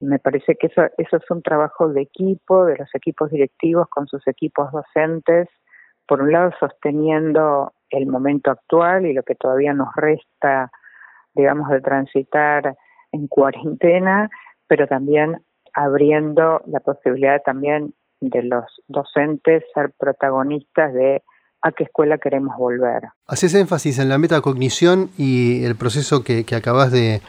Me 0.01 0.19
parece 0.19 0.57
que 0.57 0.67
eso, 0.67 0.83
eso 0.99 1.17
es 1.17 1.31
un 1.31 1.43
trabajo 1.43 1.89
de 1.89 2.03
equipo, 2.03 2.65
de 2.65 2.77
los 2.77 2.95
equipos 2.95 3.31
directivos 3.31 3.89
con 3.89 4.07
sus 4.07 4.27
equipos 4.27 4.71
docentes, 4.73 5.49
por 6.07 6.23
un 6.23 6.33
lado 6.33 6.51
sosteniendo 6.59 7.73
el 7.91 8.07
momento 8.07 8.51
actual 8.51 9.07
y 9.07 9.13
lo 9.13 9.23
que 9.23 9.35
todavía 9.35 9.73
nos 9.73 9.95
resta, 9.95 10.71
digamos, 11.35 11.71
de 11.71 11.81
transitar 11.81 12.77
en 13.13 13.29
cuarentena, 13.29 14.29
pero 14.67 14.87
también 14.87 15.43
abriendo 15.75 16.63
la 16.67 16.81
posibilidad 16.81 17.41
también 17.43 17.95
de 18.21 18.43
los 18.43 18.65
docentes 18.89 19.65
ser 19.75 19.93
protagonistas 19.99 20.93
de 20.93 21.23
a 21.63 21.73
qué 21.73 21.85
escuela 21.85 22.19
queremos 22.19 22.57
volver. 22.57 23.05
Haces 23.27 23.55
énfasis 23.55 23.99
en 23.99 24.09
la 24.09 24.19
metacognición 24.19 25.11
y 25.17 25.65
el 25.65 25.77
proceso 25.77 26.25
que, 26.25 26.45
acabas 26.55 26.91
de, 26.91 27.23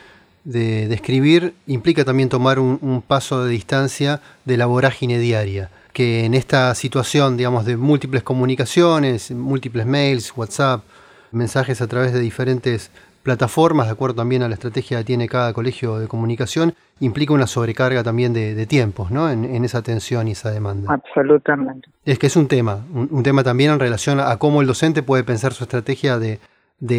de 0.43 0.87
describir 0.87 1.53
implica 1.67 2.03
también 2.03 2.29
tomar 2.29 2.59
un, 2.59 2.79
un, 2.81 3.01
paso 3.01 3.45
de 3.45 3.51
distancia 3.51 4.19
de 4.45 4.57
la 4.57 4.65
vorágine 4.65 5.19
diaria, 5.19 5.69
que 5.93 6.25
en 6.25 6.33
esta 6.33 6.73
situación, 6.75 7.37
digamos, 7.37 7.65
de 7.65 7.77
múltiples 7.77 8.23
comunicaciones, 8.23 9.31
múltiples 9.31 9.85
mails, 9.85 10.33
WhatsApp, 10.35 10.83
mensajes 11.31 11.81
a 11.81 11.87
través 11.87 12.13
de 12.13 12.19
diferentes 12.19 12.91
plataformas, 13.24 13.88
de 13.88 13.94
acuerdo 13.94 14.18
también 14.18 14.44
a 14.44 14.50
la 14.50 14.53
estrategia 14.53 15.00
que 15.00 15.06
tiene 15.06 15.27
cada 15.27 15.53
colegio 15.53 15.98
de 15.98 16.08
comunicación, 16.08 16.75
implica 17.00 17.34
una 17.34 17.48
sobrecarga 17.48 18.03
también 18.03 18.34
de, 18.34 18.65
tiempos, 18.68 19.12
¿no? 19.12 19.30
En, 19.30 19.65
esa 19.65 19.80
atención 19.80 20.27
y 20.27 20.32
esa 20.32 20.51
demanda. 20.51 20.94
Absolutamente. 20.94 21.89
Es 22.06 22.20
que 22.20 22.27
es 22.27 22.36
un 22.36 22.48
tema, 22.48 22.86
un, 22.94 23.24
tema 23.24 23.44
también 23.44 23.72
en 23.72 23.80
relación 23.80 24.20
a 24.20 24.36
cómo 24.38 24.62
el 24.62 24.68
docente 24.68 25.03
puede 25.03 25.24
pensar 25.24 25.53
su 25.53 25.63
estrategia 25.63 26.20
de, 26.20 26.39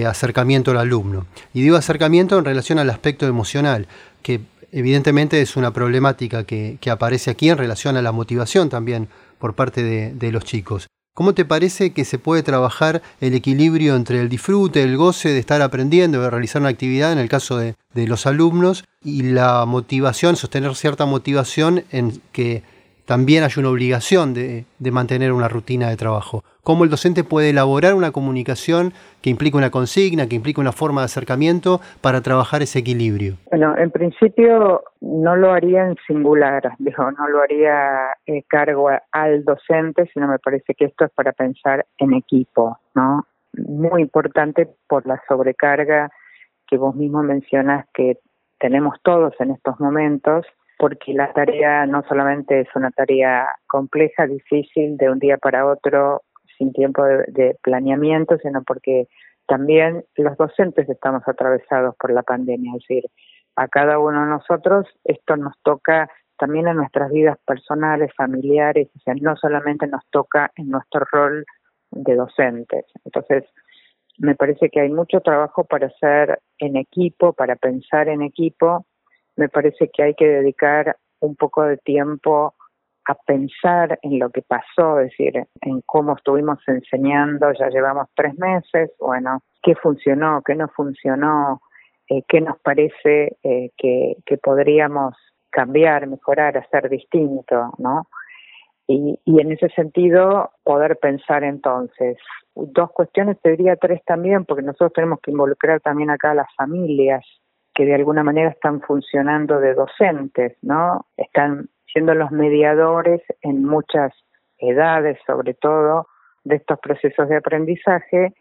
acercamiento 0.07 0.71
al 0.71 0.79
alumno. 0.79 1.27
Y 1.53 1.63
digo 1.63 1.77
acercamiento 1.77 2.39
en 2.39 2.47
relación 2.47 2.79
al 2.79 2.89
aspecto 2.89 3.27
emocional, 3.27 3.87
que 4.23 4.41
evidentemente 4.73 5.43
es 5.43 5.57
una 5.57 5.73
problemática 5.73 6.45
que, 6.45 6.79
aparece 6.91 7.31
aquí 7.31 7.51
en 7.51 7.59
relación 7.59 7.97
a 7.97 8.03
la 8.03 8.13
motivación 8.13 8.71
también 8.71 9.09
por 9.39 9.55
parte 9.55 9.83
de 10.15 10.33
los 10.33 10.45
chicos. 10.45 10.89
¿Cómo 11.15 11.33
te 11.33 11.45
parece 11.45 11.93
que 11.93 12.05
se 12.05 12.19
puede 12.19 12.43
trabajar 12.43 13.01
el 13.21 13.35
equilibrio 13.35 13.95
entre 13.95 14.21
el 14.21 14.29
disfrute, 14.29 14.83
el 14.83 14.97
goce 14.97 15.29
de 15.29 15.39
estar 15.39 15.63
aprendiendo, 15.63 16.21
de 16.21 16.29
realizar 16.29 16.61
una 16.61 16.71
actividad, 16.71 17.13
en 17.13 17.21
el 17.21 17.29
caso 17.29 17.57
de, 17.57 17.77
los 17.95 18.27
alumnos, 18.27 18.85
y 19.05 19.23
la 19.23 19.65
motivación, 19.65 20.35
sostener 20.35 20.75
cierta 20.75 21.07
motivación 21.07 21.85
en 21.93 22.21
que 22.33 22.65
también 23.05 23.45
hay 23.45 23.53
una 23.59 23.69
obligación 23.69 24.35
de, 24.35 24.67
mantener 24.81 25.33
una 25.33 25.47
rutina 25.47 25.89
de 25.89 25.97
trabajo. 25.97 26.43
¿Cómo 26.65 26.85
el 26.85 26.91
docente 26.91 27.25
puede 27.25 27.51
elaborar 27.51 27.93
una 27.93 28.11
comunicación 28.11 28.95
que 29.21 29.29
implique 29.29 29.55
una 29.55 29.71
consigna, 29.71 30.27
que 30.27 30.37
implique 30.37 30.63
una 30.63 30.73
forma 30.73 31.03
de 31.03 31.07
acercamiento 31.07 31.81
para 32.01 32.23
trabajar 32.23 32.63
ese 32.63 32.79
equilibrio? 32.79 33.35
Bueno, 33.51 33.77
en 33.77 33.91
principio 33.91 34.83
no 35.03 35.37
lo 35.37 35.53
haría 35.53 35.87
en 35.87 35.97
singular, 36.07 36.63
digo, 36.79 37.11
no 37.11 37.29
lo 37.29 37.43
haría 37.43 38.15
eh, 38.25 38.45
cargo 38.49 38.89
al 39.13 39.45
docente, 39.45 40.09
sino 40.15 40.27
me 40.27 40.39
parece 40.39 40.75
que 40.75 40.87
esto 40.87 41.05
es 41.05 41.11
para 41.11 41.33
pensar 41.33 41.85
en 41.99 42.15
equipo, 42.15 42.79
¿no? 42.95 43.27
Muy 43.53 44.01
importante 44.01 44.67
por 44.89 45.07
la 45.07 45.21
sobrecarga 45.29 46.11
que 46.67 46.79
vos 46.79 46.97
mismo 46.97 47.23
mencionas 47.23 47.85
que 47.93 48.21
tenemos 48.59 48.97
todos 49.03 49.35
en 49.39 49.51
estos 49.51 49.79
momentos 49.81 50.47
porque 50.79 51.13
la 51.13 51.33
tarea 51.33 51.87
no 51.87 52.03
solamente 52.09 52.61
es 52.61 52.69
una 52.75 52.91
tarea 52.91 53.47
compleja, 53.69 54.27
difícil, 54.27 54.97
de 54.97 55.11
un 55.11 55.19
día 55.19 55.39
para 55.39 55.67
otro, 55.67 56.23
sin 56.59 56.73
tiempo 56.73 57.05
de, 57.05 57.57
planeamiento, 57.63 58.39
sino 58.39 58.63
porque 58.63 59.09
también 59.47 60.05
los 60.17 60.37
docentes 60.37 60.89
estamos 60.89 61.23
atravesados 61.27 61.95
por 61.97 62.13
la 62.13 62.23
pandemia, 62.23 62.73
es 62.77 62.83
decir, 62.89 63.05
a 63.57 63.69
cada 63.69 63.99
uno 63.99 64.23
de 64.23 64.27
nosotros 64.27 64.87
esto 65.05 65.37
nos 65.37 65.55
toca 65.63 66.11
también 66.39 66.67
en 66.67 66.77
nuestras 66.77 67.11
vidas 67.11 67.39
personales, 67.47 68.11
familiares, 68.17 68.89
o 68.97 68.99
sea, 69.01 69.15
no 69.21 69.37
solamente 69.37 69.87
nos 69.87 70.03
toca 70.11 70.51
en 70.57 70.71
nuestro 70.71 71.07
rol 71.13 71.45
de 71.91 72.17
docentes. 72.17 72.87
Entonces, 73.05 73.45
me 74.19 74.35
parece 74.35 74.69
que 74.71 74.81
hay 74.81 74.91
mucho 74.91 75.21
trabajo 75.21 75.65
para 75.65 75.87
hacer 75.89 76.41
en 76.59 76.77
equipo, 76.77 77.33
para 77.33 77.57
pensar 77.57 78.09
en 78.09 78.23
equipo, 78.23 78.87
me 79.37 79.49
parece 79.49 79.91
que 79.93 80.03
hay 80.03 80.15
que 80.15 80.29
dedicar 80.29 80.97
un 81.21 81.37
poco 81.37 81.63
de 81.63 81.77
tiempo 81.79 82.55
a 83.09 83.15
pensar 83.15 83.99
en 84.03 84.19
lo 84.19 84.31
que 84.31 84.43
pasó, 84.43 85.01
es 85.01 85.11
decir, 85.11 85.47
en 85.61 85.81
cómo 85.87 86.15
estuvimos 86.17 86.59
enseñando, 86.67 87.53
ya 87.53 87.69
llevamos 87.69 88.09
tres 88.15 88.37
meses, 88.39 88.91
bueno, 88.99 89.41
qué 89.63 89.75
funcionó, 89.75 90.43
qué 90.45 90.55
no 90.55 90.69
funcionó, 90.69 91.61
eh, 92.09 92.23
qué 92.29 92.41
nos 92.41 92.59
parece 92.61 93.37
eh, 93.43 93.71
que, 93.77 94.17
que 94.25 94.39
podríamos 94.39 95.15
cambiar, 95.51 96.07
mejorar, 96.07 96.57
hacer 96.59 96.89
distinto, 96.89 97.73
¿no? 97.79 98.09
Y, 98.87 99.19
y 99.25 99.41
en 99.41 99.53
ese 99.53 99.69
sentido, 99.71 100.51
poder 100.63 100.99
pensar 100.99 101.45
entonces. 101.45 102.19
Dos 102.55 102.91
cuestiones, 102.93 103.41
te 103.41 103.51
diría 103.51 103.77
tres 103.77 104.03
también, 104.05 104.45
porque 104.45 104.63
nosotros 104.63 104.93
tenemos 104.93 105.21
que 105.21 105.31
involucrar 105.31 105.81
también 105.81 106.11
acá 106.11 106.33
a 106.33 106.35
las 106.35 106.55
familias, 106.57 107.25
que 107.75 107.85
de 107.85 107.95
alguna 107.95 108.23
manera 108.23 108.51
están 108.51 108.81
funcionando 108.83 109.59
de 109.59 109.75
docentes, 109.75 110.57
¿no? 110.63 111.07
Están 111.17 111.69
siendo 111.95 112.15
los 112.15 112.31
mediadores 112.33 113.23
en 113.41 113.65
muchas 113.65 114.13
edades, 114.59 115.17
sobre 115.27 115.55
todo, 115.55 116.09
de 116.43 116.57
estos 116.57 116.79
procesos 116.81 117.29
de 117.29 117.37
aprendizaje, 117.37 118.35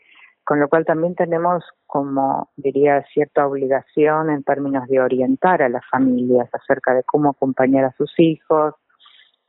con 0.43 0.59
lo 0.59 0.67
cual 0.67 0.85
también 0.85 1.15
tenemos, 1.15 1.63
como 1.85 2.49
diría, 2.57 3.05
cierta 3.13 3.47
obligación 3.47 4.29
en 4.29 4.43
términos 4.43 4.87
de 4.89 4.99
orientar 4.99 5.61
a 5.61 5.69
las 5.69 5.87
familias 5.89 6.49
acerca 6.51 6.93
de 6.93 7.03
cómo 7.03 7.29
acompañar 7.29 7.85
a 7.85 7.93
sus 7.93 8.11
hijos, 8.19 8.73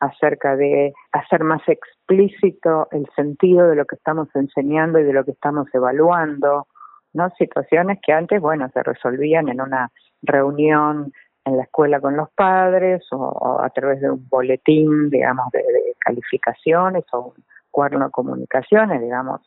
acerca 0.00 0.54
de 0.54 0.92
hacer 1.12 1.42
más 1.42 1.62
explícito 1.66 2.88
el 2.92 3.08
sentido 3.16 3.68
de 3.68 3.76
lo 3.76 3.86
que 3.86 3.96
estamos 3.96 4.28
enseñando 4.34 5.00
y 5.00 5.04
de 5.04 5.14
lo 5.14 5.24
que 5.24 5.32
estamos 5.32 5.66
evaluando, 5.72 6.68
¿no? 7.14 7.30
Situaciones 7.38 7.98
que 8.04 8.12
antes, 8.12 8.40
bueno, 8.40 8.68
se 8.74 8.82
resolvían 8.82 9.48
en 9.48 9.62
una 9.62 9.90
reunión 10.22 11.12
en 11.44 11.56
la 11.56 11.64
escuela 11.64 12.00
con 12.00 12.16
los 12.16 12.30
padres 12.30 13.04
o, 13.12 13.60
a 13.60 13.68
través 13.70 14.00
de 14.00 14.10
un 14.10 14.26
boletín, 14.28 15.10
digamos, 15.10 15.50
de, 15.52 15.62
calificaciones 16.00 17.04
o 17.12 17.20
un 17.20 17.44
cuaderno 17.70 18.06
de 18.06 18.10
comunicaciones, 18.10 19.00
digamos, 19.00 19.40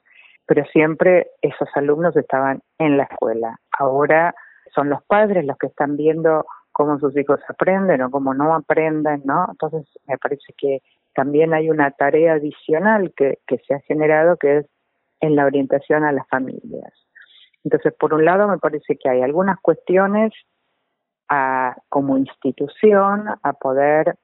pero 0.45 0.65
siempre 0.65 1.31
esos 1.41 1.69
alumnos 1.75 2.15
estaban 2.17 2.61
en 2.79 2.97
la 2.97 3.03
escuela. 3.03 3.59
Ahora 3.77 4.33
son 4.73 4.89
los 4.89 5.03
padres 5.03 5.45
los 5.45 5.57
que 5.57 5.67
están 5.67 5.97
viendo 5.97 6.45
cómo 6.71 6.99
sus 6.99 7.15
hijos 7.17 7.39
aprenden 7.47 8.01
o 8.01 8.11
cómo 8.11 8.33
no 8.33 8.53
aprenden, 8.53 9.21
¿no? 9.25 9.47
Entonces 9.49 9.87
me 10.07 10.17
parece 10.17 10.53
que 10.57 10.81
también 11.13 11.53
hay 11.53 11.69
una 11.69 11.91
tarea 11.91 12.33
adicional 12.33 13.13
que, 13.15 13.39
que 13.47 13.57
se 13.59 13.73
ha 13.73 13.79
generado 13.81 14.37
que 14.37 14.57
es 14.57 14.65
en 15.19 15.35
la 15.35 15.45
orientación 15.45 16.03
a 16.03 16.11
las 16.11 16.27
familias. 16.27 16.93
Entonces, 17.63 17.93
por 17.99 18.13
un 18.13 18.23
lado, 18.23 18.47
me 18.47 18.59
parece 18.59 18.97
que 18.97 19.09
hay 19.09 19.21
algunas 19.21 19.59
cuestiones 19.59 20.31
a, 21.29 21.75
como 21.89 22.17
institución 22.17 23.25
a 23.41 23.53
poder 23.53 24.15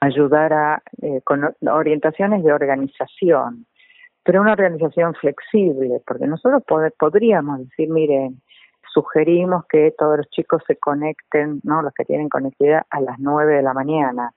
ayudar 0.00 0.52
a, 0.52 0.82
eh, 1.00 1.20
con 1.24 1.54
orientaciones 1.68 2.42
de 2.42 2.52
organización, 2.52 3.66
pero 4.24 4.40
una 4.40 4.52
organización 4.52 5.14
flexible, 5.14 6.00
porque 6.06 6.26
nosotros 6.26 6.62
podríamos 6.98 7.60
decir, 7.60 7.88
miren, 7.88 8.40
sugerimos 8.92 9.64
que 9.66 9.94
todos 9.96 10.18
los 10.18 10.30
chicos 10.30 10.62
se 10.66 10.76
conecten, 10.76 11.60
¿no? 11.62 11.82
Los 11.82 11.94
que 11.94 12.04
tienen 12.04 12.28
conectividad 12.28 12.82
a 12.90 13.00
las 13.00 13.18
9 13.18 13.54
de 13.56 13.62
la 13.62 13.74
mañana. 13.74 14.32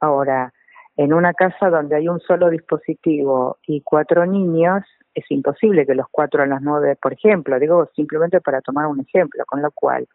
Ahora, 0.00 0.52
en 0.96 1.14
una 1.14 1.32
casa 1.32 1.70
donde 1.70 1.96
hay 1.96 2.08
un 2.08 2.20
solo 2.20 2.50
dispositivo 2.50 3.58
y 3.66 3.80
cuatro 3.80 4.26
niños, 4.26 4.82
es 5.14 5.24
imposible 5.30 5.86
que 5.86 5.94
los 5.94 6.06
cuatro 6.10 6.42
a 6.42 6.46
las 6.46 6.60
nueve, 6.62 6.96
por 7.00 7.12
ejemplo, 7.12 7.58
digo 7.58 7.88
simplemente 7.94 8.40
para 8.40 8.60
tomar 8.60 8.86
un 8.86 9.00
ejemplo, 9.00 9.44
con 9.46 9.62
lo 9.62 9.70
cual 9.70 10.06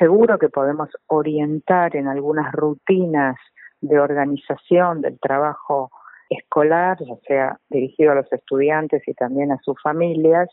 seguro 0.00 0.38
que 0.38 0.48
podemos 0.48 0.88
orientar 1.08 1.94
en 1.94 2.08
algunas 2.08 2.50
rutinas 2.52 3.36
de 3.82 4.00
organización 4.00 5.02
del 5.02 5.20
trabajo 5.20 5.90
escolar, 6.30 6.96
ya 7.00 7.16
sea 7.26 7.58
dirigido 7.68 8.12
a 8.12 8.14
los 8.14 8.32
estudiantes 8.32 9.06
y 9.06 9.12
también 9.12 9.52
a 9.52 9.58
sus 9.62 9.80
familias, 9.82 10.48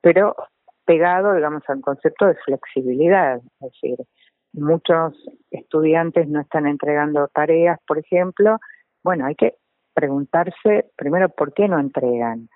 pero 0.00 0.34
pegado, 0.84 1.34
digamos, 1.34 1.62
al 1.68 1.80
concepto 1.82 2.26
de 2.26 2.34
flexibilidad, 2.34 3.36
es 3.36 3.72
decir, 3.72 3.96
muchos 4.54 5.14
estudiantes 5.52 6.28
no 6.28 6.40
están 6.40 6.66
entregando 6.66 7.28
tareas, 7.28 7.78
por 7.86 7.98
ejemplo, 7.98 8.58
bueno, 9.04 9.26
hay 9.26 9.36
que 9.36 9.54
preguntarse 9.94 10.90
primero 10.96 11.28
por 11.28 11.54
qué 11.54 11.68
no 11.68 11.78
entregan. 11.78 12.48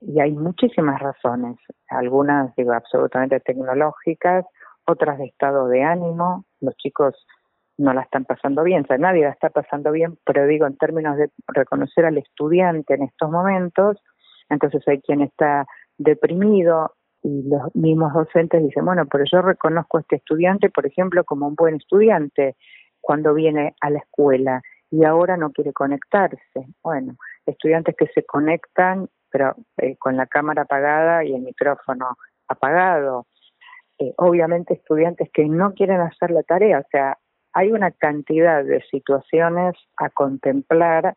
Y 0.00 0.20
hay 0.20 0.32
muchísimas 0.32 1.00
razones, 1.00 1.56
algunas 1.88 2.54
digo 2.54 2.72
absolutamente 2.72 3.40
tecnológicas, 3.40 4.46
otras 4.90 5.18
de 5.18 5.26
estado 5.26 5.68
de 5.68 5.82
ánimo, 5.82 6.44
los 6.60 6.76
chicos 6.76 7.14
no 7.78 7.94
la 7.94 8.02
están 8.02 8.24
pasando 8.26 8.62
bien, 8.62 8.82
o 8.84 8.86
sea, 8.86 8.98
nadie 8.98 9.22
la 9.22 9.30
está 9.30 9.48
pasando 9.48 9.90
bien, 9.90 10.18
pero 10.24 10.46
digo 10.46 10.66
en 10.66 10.76
términos 10.76 11.16
de 11.16 11.30
reconocer 11.48 12.04
al 12.04 12.18
estudiante 12.18 12.94
en 12.94 13.04
estos 13.04 13.30
momentos, 13.30 13.96
entonces 14.50 14.86
hay 14.86 15.00
quien 15.00 15.22
está 15.22 15.66
deprimido, 15.96 16.92
y 17.22 17.42
los 17.48 17.74
mismos 17.74 18.12
docentes 18.12 18.62
dicen, 18.62 18.84
bueno, 18.84 19.06
pero 19.06 19.24
yo 19.30 19.42
reconozco 19.42 19.98
a 19.98 20.00
este 20.00 20.16
estudiante, 20.16 20.70
por 20.70 20.86
ejemplo, 20.86 21.24
como 21.24 21.46
un 21.46 21.54
buen 21.54 21.76
estudiante 21.76 22.56
cuando 23.00 23.34
viene 23.34 23.74
a 23.80 23.90
la 23.90 23.98
escuela 23.98 24.62
y 24.90 25.04
ahora 25.04 25.36
no 25.36 25.52
quiere 25.52 25.72
conectarse. 25.72 26.66
Bueno, 26.82 27.16
estudiantes 27.46 27.94
que 27.96 28.06
se 28.08 28.24
conectan, 28.24 29.08
pero 29.30 29.54
eh, 29.76 29.96
con 29.98 30.16
la 30.16 30.26
cámara 30.26 30.62
apagada 30.62 31.24
y 31.24 31.34
el 31.34 31.42
micrófono 31.42 32.16
apagado. 32.48 33.26
Obviamente 34.16 34.74
estudiantes 34.74 35.30
que 35.32 35.44
no 35.44 35.74
quieren 35.74 36.00
hacer 36.00 36.30
la 36.30 36.42
tarea, 36.42 36.78
o 36.78 36.88
sea, 36.90 37.18
hay 37.52 37.72
una 37.72 37.90
cantidad 37.90 38.64
de 38.64 38.82
situaciones 38.90 39.74
a 39.96 40.08
contemplar 40.08 41.16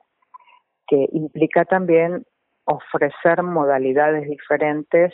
que 0.87 1.07
implica 1.11 1.65
también 1.65 2.25
ofrecer 2.65 3.43
modalidades 3.43 4.27
diferentes 4.27 5.13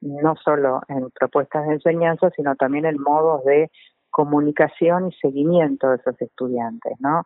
no 0.00 0.36
solo 0.36 0.82
en 0.88 1.10
propuestas 1.10 1.66
de 1.66 1.74
enseñanza, 1.74 2.30
sino 2.36 2.54
también 2.56 2.84
en 2.84 3.00
modos 3.00 3.44
de 3.44 3.70
comunicación 4.10 5.08
y 5.08 5.12
seguimiento 5.12 5.90
de 5.90 5.96
esos 5.96 6.20
estudiantes, 6.20 6.94
¿no? 7.00 7.22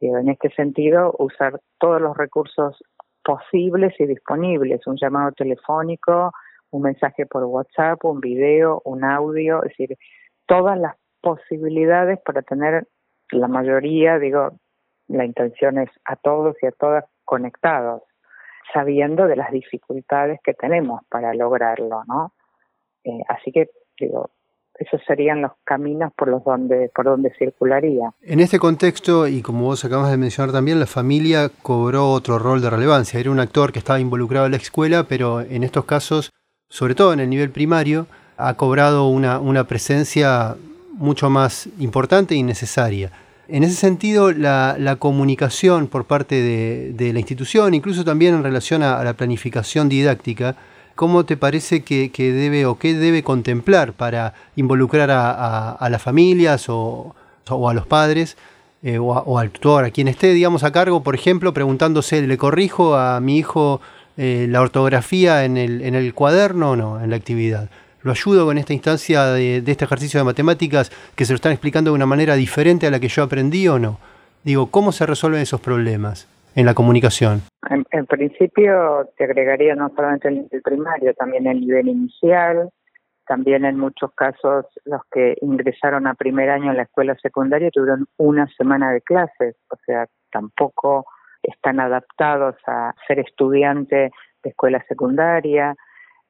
En 0.00 0.28
este 0.28 0.50
sentido, 0.50 1.14
usar 1.18 1.60
todos 1.78 2.00
los 2.00 2.16
recursos 2.16 2.82
posibles 3.24 3.94
y 3.98 4.06
disponibles, 4.06 4.86
un 4.86 4.96
llamado 4.96 5.32
telefónico, 5.32 6.30
un 6.74 6.82
mensaje 6.82 7.24
por 7.24 7.44
WhatsApp, 7.44 8.04
un 8.04 8.20
video, 8.20 8.82
un 8.84 9.04
audio, 9.04 9.62
es 9.62 9.70
decir, 9.70 9.96
todas 10.46 10.76
las 10.76 10.96
posibilidades 11.20 12.18
para 12.24 12.42
tener 12.42 12.88
la 13.30 13.46
mayoría, 13.46 14.18
digo, 14.18 14.58
la 15.06 15.24
intención 15.24 15.78
es 15.78 15.88
a 16.04 16.16
todos 16.16 16.56
y 16.62 16.66
a 16.66 16.72
todas 16.72 17.04
conectados 17.24 18.02
sabiendo 18.72 19.28
de 19.28 19.36
las 19.36 19.52
dificultades 19.52 20.40
que 20.42 20.52
tenemos 20.54 21.02
para 21.08 21.32
lograrlo, 21.32 22.02
¿no? 22.08 22.32
Eh, 23.04 23.22
así 23.28 23.52
que 23.52 23.70
digo, 24.00 24.30
esos 24.74 25.00
serían 25.06 25.42
los 25.42 25.52
caminos 25.62 26.12
por 26.14 26.26
los 26.26 26.42
donde 26.42 26.90
por 26.92 27.04
donde 27.04 27.32
circularía. 27.38 28.10
En 28.22 28.40
este 28.40 28.58
contexto 28.58 29.28
y 29.28 29.42
como 29.42 29.66
vos 29.66 29.84
acabas 29.84 30.10
de 30.10 30.16
mencionar 30.16 30.52
también, 30.52 30.80
la 30.80 30.86
familia 30.86 31.50
cobró 31.62 32.10
otro 32.10 32.40
rol 32.40 32.60
de 32.60 32.70
relevancia. 32.70 33.20
Era 33.20 33.30
un 33.30 33.38
actor 33.38 33.72
que 33.72 33.78
estaba 33.78 34.00
involucrado 34.00 34.46
en 34.46 34.52
la 34.52 34.58
escuela, 34.58 35.04
pero 35.08 35.40
en 35.40 35.62
estos 35.62 35.84
casos, 35.84 36.32
sobre 36.74 36.96
todo 36.96 37.12
en 37.12 37.20
el 37.20 37.30
nivel 37.30 37.50
primario, 37.50 38.08
ha 38.36 38.54
cobrado 38.54 39.06
una, 39.06 39.38
una 39.38 39.62
presencia 39.62 40.56
mucho 40.94 41.30
más 41.30 41.68
importante 41.78 42.34
y 42.34 42.42
necesaria. 42.42 43.12
En 43.46 43.62
ese 43.62 43.76
sentido, 43.76 44.32
la, 44.32 44.96
comunicación 44.98 45.86
por 45.86 46.04
parte 46.04 46.42
de, 46.42 47.12
la 47.12 47.20
institución, 47.20 47.74
incluso 47.74 48.04
también 48.04 48.34
en 48.34 48.42
relación 48.42 48.82
a, 48.82 49.04
la 49.04 49.12
planificación 49.12 49.88
didáctica, 49.88 50.56
¿cómo 50.96 51.24
te 51.24 51.36
parece 51.36 51.84
que, 51.84 52.10
debe 52.16 52.66
o 52.66 52.76
qué 52.76 52.94
debe 52.94 53.22
contemplar 53.22 53.92
para 53.92 54.34
involucrar 54.56 55.12
a, 55.12 55.88
las 55.88 56.02
familias 56.02 56.68
o, 56.68 57.14
a 57.46 57.72
los 57.72 57.86
padres 57.86 58.36
eh, 58.82 58.98
o, 58.98 59.38
al 59.38 59.50
tutor, 59.52 59.84
a 59.84 59.92
quien 59.92 60.08
esté, 60.08 60.32
digamos, 60.32 60.64
a 60.64 60.72
cargo, 60.72 61.04
por 61.04 61.14
ejemplo, 61.14 61.54
preguntándose, 61.54 62.20
¿le 62.26 62.36
corrijo 62.36 62.96
a 62.96 63.20
mi 63.20 63.38
hijo 63.38 63.80
eh, 64.16 64.46
la 64.48 64.60
ortografía 64.60 65.44
en 65.44 65.56
el, 65.56 65.82
en 65.82 65.94
el 65.94 66.14
cuaderno 66.14 66.70
o 66.70 66.76
no, 66.76 67.02
en 67.02 67.10
la 67.10 67.16
actividad? 67.16 67.68
lo 68.04 68.12
ayudo 68.12 68.44
con 68.44 68.58
esta 68.58 68.74
instancia 68.74 69.24
de, 69.28 69.58
este 69.66 69.84
ejercicio 69.86 70.20
de 70.20 70.24
matemáticas 70.24 70.90
que 71.16 71.24
se 71.24 71.32
lo 71.32 71.36
están 71.36 71.52
explicando 71.52 71.90
de 71.90 71.96
una 71.96 72.06
manera 72.06 72.34
diferente 72.34 72.86
a 72.86 72.90
la 72.90 73.00
que 73.00 73.08
yo 73.08 73.22
aprendí 73.22 73.66
o 73.66 73.78
no? 73.78 73.98
Digo, 74.44 74.70
¿cómo 74.70 74.92
se 74.92 75.06
resuelven 75.06 75.40
esos 75.40 75.60
problemas 75.60 76.28
en 76.54 76.66
la 76.66 76.74
comunicación? 76.74 77.40
En, 77.70 78.06
principio 78.06 79.08
te 79.16 79.24
agregaría 79.24 79.74
no 79.74 79.90
solamente 79.96 80.28
el 80.28 80.42
nivel 80.42 80.62
primario, 80.62 81.14
también 81.14 81.46
el 81.46 81.60
nivel 81.60 81.88
inicial, 81.88 82.68
también 83.26 83.64
en 83.64 83.78
muchos 83.78 84.12
casos 84.14 84.66
los 84.84 85.00
que 85.10 85.36
ingresaron 85.40 86.06
a 86.06 86.14
primer 86.14 86.50
año 86.50 86.70
en 86.70 86.76
la 86.76 86.82
escuela 86.82 87.16
secundaria 87.20 87.70
tuvieron 87.70 88.06
una 88.18 88.46
semana 88.56 88.92
de 88.92 89.00
clases, 89.00 89.56
o 89.70 89.76
sea, 89.86 90.06
tampoco 90.30 91.06
están 91.44 91.80
adaptados 91.80 92.56
a 92.66 92.94
ser 93.06 93.18
estudiante 93.18 94.10
de 94.42 94.50
escuela 94.50 94.84
secundaria, 94.88 95.74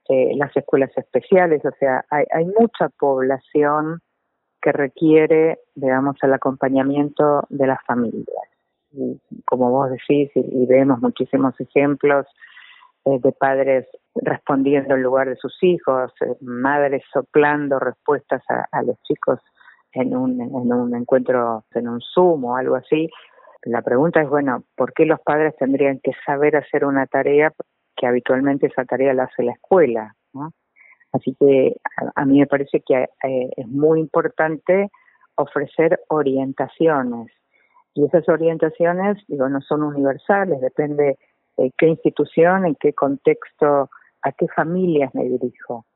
eh, 0.09 0.33
las 0.37 0.55
escuelas 0.57 0.91
especiales, 0.97 1.65
o 1.65 1.71
sea, 1.79 2.05
hay, 2.11 2.25
hay 2.31 2.45
mucha 2.45 2.89
población 2.99 4.01
que 4.61 4.73
requiere, 4.73 5.59
digamos, 5.75 6.17
el 6.23 6.33
acompañamiento 6.33 7.45
de 7.49 7.67
las 7.67 7.79
familias. 7.87 8.49
Y, 8.93 9.21
como 9.45 9.71
vos 9.71 9.91
decís, 9.91 10.31
y, 10.35 10.67
vemos 10.67 11.01
muchísimos 11.01 11.59
ejemplos 11.61 12.27
eh, 13.05 13.19
de 13.19 13.33
padres 13.33 13.87
respondiendo 14.15 14.95
en 14.95 15.03
lugar 15.03 15.29
de 15.29 15.37
sus 15.37 15.55
hijos, 15.63 16.13
eh, 16.21 16.37
madres 16.41 17.03
soplando 17.13 17.79
respuestas 17.79 18.43
a, 18.49 18.67
a, 18.73 18.83
los 18.83 18.97
chicos 19.03 19.41
en 19.93 20.17
un, 20.17 20.41
en 20.41 20.73
un 20.73 20.95
encuentro, 20.95 21.65
en 21.75 21.89
un 21.89 22.01
Zoom 22.01 22.45
o 22.45 22.57
algo 22.57 22.77
así. 22.77 23.11
La 23.65 23.83
pregunta 23.83 24.21
es, 24.21 24.29
bueno, 24.29 24.65
¿por 24.77 24.93
qué 24.93 25.07
los 25.07 25.21
padres 25.21 25.55
tendrían 25.57 26.01
que 26.03 26.13
saber 26.27 26.57
hacer 26.57 26.85
una 26.85 27.07
tarea 27.07 27.53
que 27.97 28.07
habitualmente 28.07 28.67
esa 28.67 28.85
tarea 28.85 29.15
la 29.15 29.25
hace 29.25 29.43
la 29.43 29.53
escuela. 29.53 30.15
Así 31.13 31.37
que 31.39 31.77
a, 32.17 32.25
mí 32.25 32.41
me 32.41 32.47
parece 32.47 32.81
que 32.81 32.95
eh, 32.95 33.51
es 33.57 33.69
muy 33.69 34.01
importante 34.01 34.91
ofrecer 35.37 36.01
orientaciones. 36.09 37.31
Y 37.95 38.05
esas 38.05 38.29
orientaciones, 38.29 39.23
digo, 39.29 39.49
no 39.49 39.61
son 39.61 39.85
universales, 39.85 40.61
depende 40.61 41.17
de 41.57 41.73
qué 41.79 41.87
institución, 41.87 42.67
en 42.67 42.75
qué 42.75 42.93
contexto, 42.95 43.91
a 44.23 44.33
qué 44.33 44.49
familias 44.49 45.15
me 45.15 45.23
dirijo. 45.23 45.87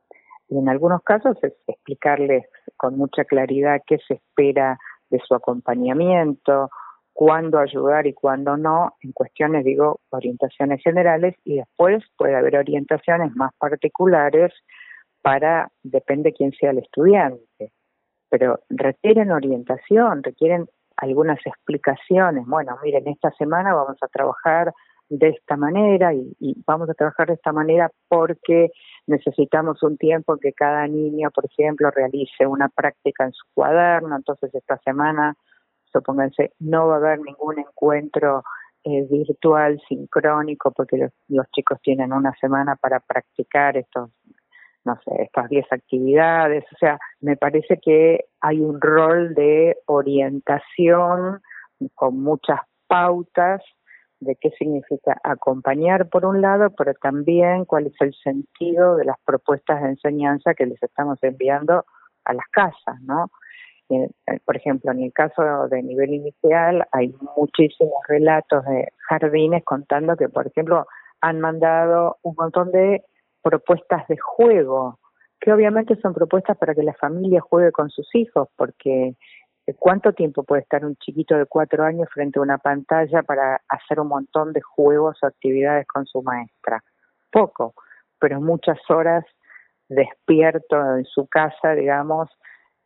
Y 0.49 0.59
en 0.59 0.69
algunos 0.69 1.03
casos 1.03 1.37
es 1.43 1.53
explicarles 1.67 2.47
con 2.77 2.97
mucha 2.97 3.25
claridad 3.25 3.83
qué 3.89 3.99
se 4.07 4.15
espera 4.15 4.79
de 5.11 5.19
su 5.27 5.35
acompañamiento 5.35 6.71
cuándo 7.19 7.59
ayudar 7.59 8.07
y 8.07 8.15
cuándo 8.15 8.57
no, 8.57 8.95
en 9.01 9.11
cuestiones, 9.11 9.65
digo, 9.65 9.99
orientaciones 10.11 10.81
generales 10.81 11.35
y 11.43 11.57
después 11.57 12.05
puede 12.17 12.37
haber 12.37 12.55
orientaciones 12.55 13.35
más 13.35 13.51
particulares 13.59 14.53
para, 15.21 15.69
depende 15.83 16.33
quién 16.33 16.53
sea 16.53 16.71
el 16.71 16.79
estudiante, 16.79 17.73
pero 18.31 18.61
requieren 18.71 19.33
orientación, 19.33 20.23
requieren 20.23 20.69
algunas 20.97 21.45
explicaciones. 21.45 22.47
Bueno, 22.47 22.79
miren, 22.85 23.09
esta 23.09 23.33
semana 23.33 23.75
vamos 23.75 23.99
a 24.01 24.07
trabajar 24.07 24.73
de 25.09 25.31
esta 25.31 25.57
manera 25.57 26.15
y, 26.15 26.37
y, 26.39 26.63
vamos 26.65 26.89
a 26.89 26.95
trabajar 26.95 27.27
de 27.27 27.35
esta 27.35 27.51
manera 27.51 27.91
porque 28.07 28.71
necesitamos 29.09 29.83
un 29.83 29.97
tiempo 29.97 30.37
que 30.37 30.53
cada 30.53 30.87
niño, 30.87 31.33
por 31.33 31.47
ejemplo, 31.47 31.91
realice 31.91 32.47
una 32.47 32.69
práctica 32.69 33.25
en 33.25 33.33
su 33.33 33.45
cuaderno, 33.55 34.15
entonces 34.15 34.55
esta 34.55 34.79
semana 34.85 35.35
supónganse, 35.93 36.53
no 36.59 36.89
va 36.89 36.95
a 36.95 36.99
haber 36.99 37.21
ningún 37.21 37.59
encuentro 37.59 38.43
eh, 38.85 39.07
virtual, 39.11 39.81
sincrónico, 39.89 40.71
porque 40.71 41.11
los, 41.29 41.51
chicos 41.51 41.81
tienen 41.83 42.13
una 42.13 42.33
semana 42.41 42.77
para 42.77 43.01
practicar 43.01 43.77
estos, 43.77 44.11
no 44.85 44.99
sé, 45.05 45.23
estas 45.23 45.49
10 45.49 45.67
actividades. 45.73 46.65
O 46.73 46.77
sea, 46.79 46.99
me 47.21 47.37
parece 47.37 47.79
que 47.83 48.27
hay 48.41 48.61
un 48.61 48.81
rol 48.81 49.35
de 49.35 49.77
orientación 49.87 51.41
con 51.95 52.23
muchas 52.23 52.61
pautas 52.87 53.63
de 54.21 54.37
qué 54.37 54.51
significa 54.51 55.17
acompañar 55.23 56.09
por 56.09 56.25
un 56.25 56.41
lado, 56.41 56.71
pero 56.71 56.95
también 56.95 57.65
cuál 57.65 57.87
es 57.87 57.95
el 58.01 58.15
sentido 58.15 58.97
de 58.97 59.05
las 59.05 59.17
propuestas 59.25 59.83
de 59.83 59.91
enseñanza 59.91 60.55
que 60.55 60.67
les 60.67 60.83
estamos 60.83 61.19
enviando 61.23 61.85
a 62.25 62.33
las 62.33 62.47
casas, 62.51 63.01
¿no? 63.03 63.31
Eh, 63.91 64.11
por 64.45 64.57
ejemplo, 64.57 64.93
en 64.93 65.03
el 65.03 65.13
caso 65.13 65.69
de 65.69 65.83
nivel 65.83 66.13
inicial 66.13 66.87
hay 66.93 67.15
muchísimos 67.37 68.03
relatos 68.07 68.65
de 68.67 68.89
jardines 69.09 69.65
contando 69.65 70.17
que, 70.17 70.29
por 70.29 70.47
ejemplo, 70.47 70.87
han 71.21 71.41
mandado 71.41 72.19
un 72.23 72.35
montón 72.37 72.71
de 72.71 73.05
propuestas 73.43 74.07
de 74.09 74.19
juego, 74.19 74.99
que 75.41 75.53
obviamente 75.53 75.97
son 76.03 76.13
propuestas 76.13 76.57
para 76.59 76.75
que 76.75 76.83
la 76.83 76.95
familia 76.95 77.41
juegue 77.41 77.73
con 77.73 77.89
sus 77.91 78.15
hijos, 78.15 78.49
porque 78.57 79.15
¿Cuánto 79.77 80.13
tiempo 80.13 80.45
puede 80.45 80.63
estar 80.63 80.85
un 80.85 80.97
chiquito 80.97 81.37
de 81.37 81.45
cuatro 81.45 81.85
años 81.85 82.09
frente 82.13 82.39
a 82.39 82.43
una 82.43 82.59
pantalla 82.59 83.23
para 83.23 83.61
hacer 83.69 84.01
un 84.01 84.09
montón 84.09 84.53
de 84.53 84.63
juegos 84.63 85.19
o 85.23 85.27
actividades 85.27 85.87
con 85.87 86.07
su 86.07 86.23
maestra? 86.23 86.83
Poco, 87.31 87.75
pero 88.19 88.41
muchas 88.41 88.79
horas 88.89 89.25
despierto 89.89 90.97
en 90.97 91.05
su 91.05 91.27
casa, 91.27 91.73
digamos, 91.75 92.31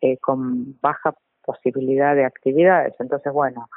eh, 0.03 0.19
con 0.19 0.79
baja 0.81 1.15
posibilidad 1.43 2.15
de 2.15 2.25
actividades. 2.25 2.95
Entonces, 2.99 3.33
bueno, 3.33 3.69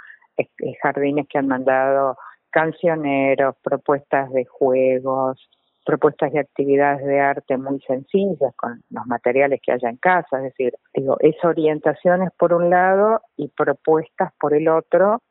jardines 0.81 1.27
que 1.29 1.37
han 1.37 1.47
mandado 1.47 2.17
cancioneros, 2.49 3.55
propuestas 3.63 4.31
de 4.31 4.45
juegos, 4.45 5.49
propuestas 5.85 6.33
de 6.33 6.39
actividades 6.39 7.05
de 7.05 7.19
arte 7.19 7.57
muy 7.57 7.79
sencillas 7.81 8.53
con 8.55 8.81
los 8.89 9.05
materiales 9.05 9.59
que 9.63 9.71
haya 9.71 9.89
en 9.89 9.97
casa, 9.97 10.37
es 10.37 10.43
decir, 10.45 10.73
digo, 10.93 11.15
es 11.19 11.35
orientaciones 11.43 12.29
por 12.37 12.53
un 12.53 12.69
lado 12.69 13.21
y 13.37 13.49
propuestas 13.49 14.33
por 14.39 14.53
el 14.53 14.67
otro 14.67 15.21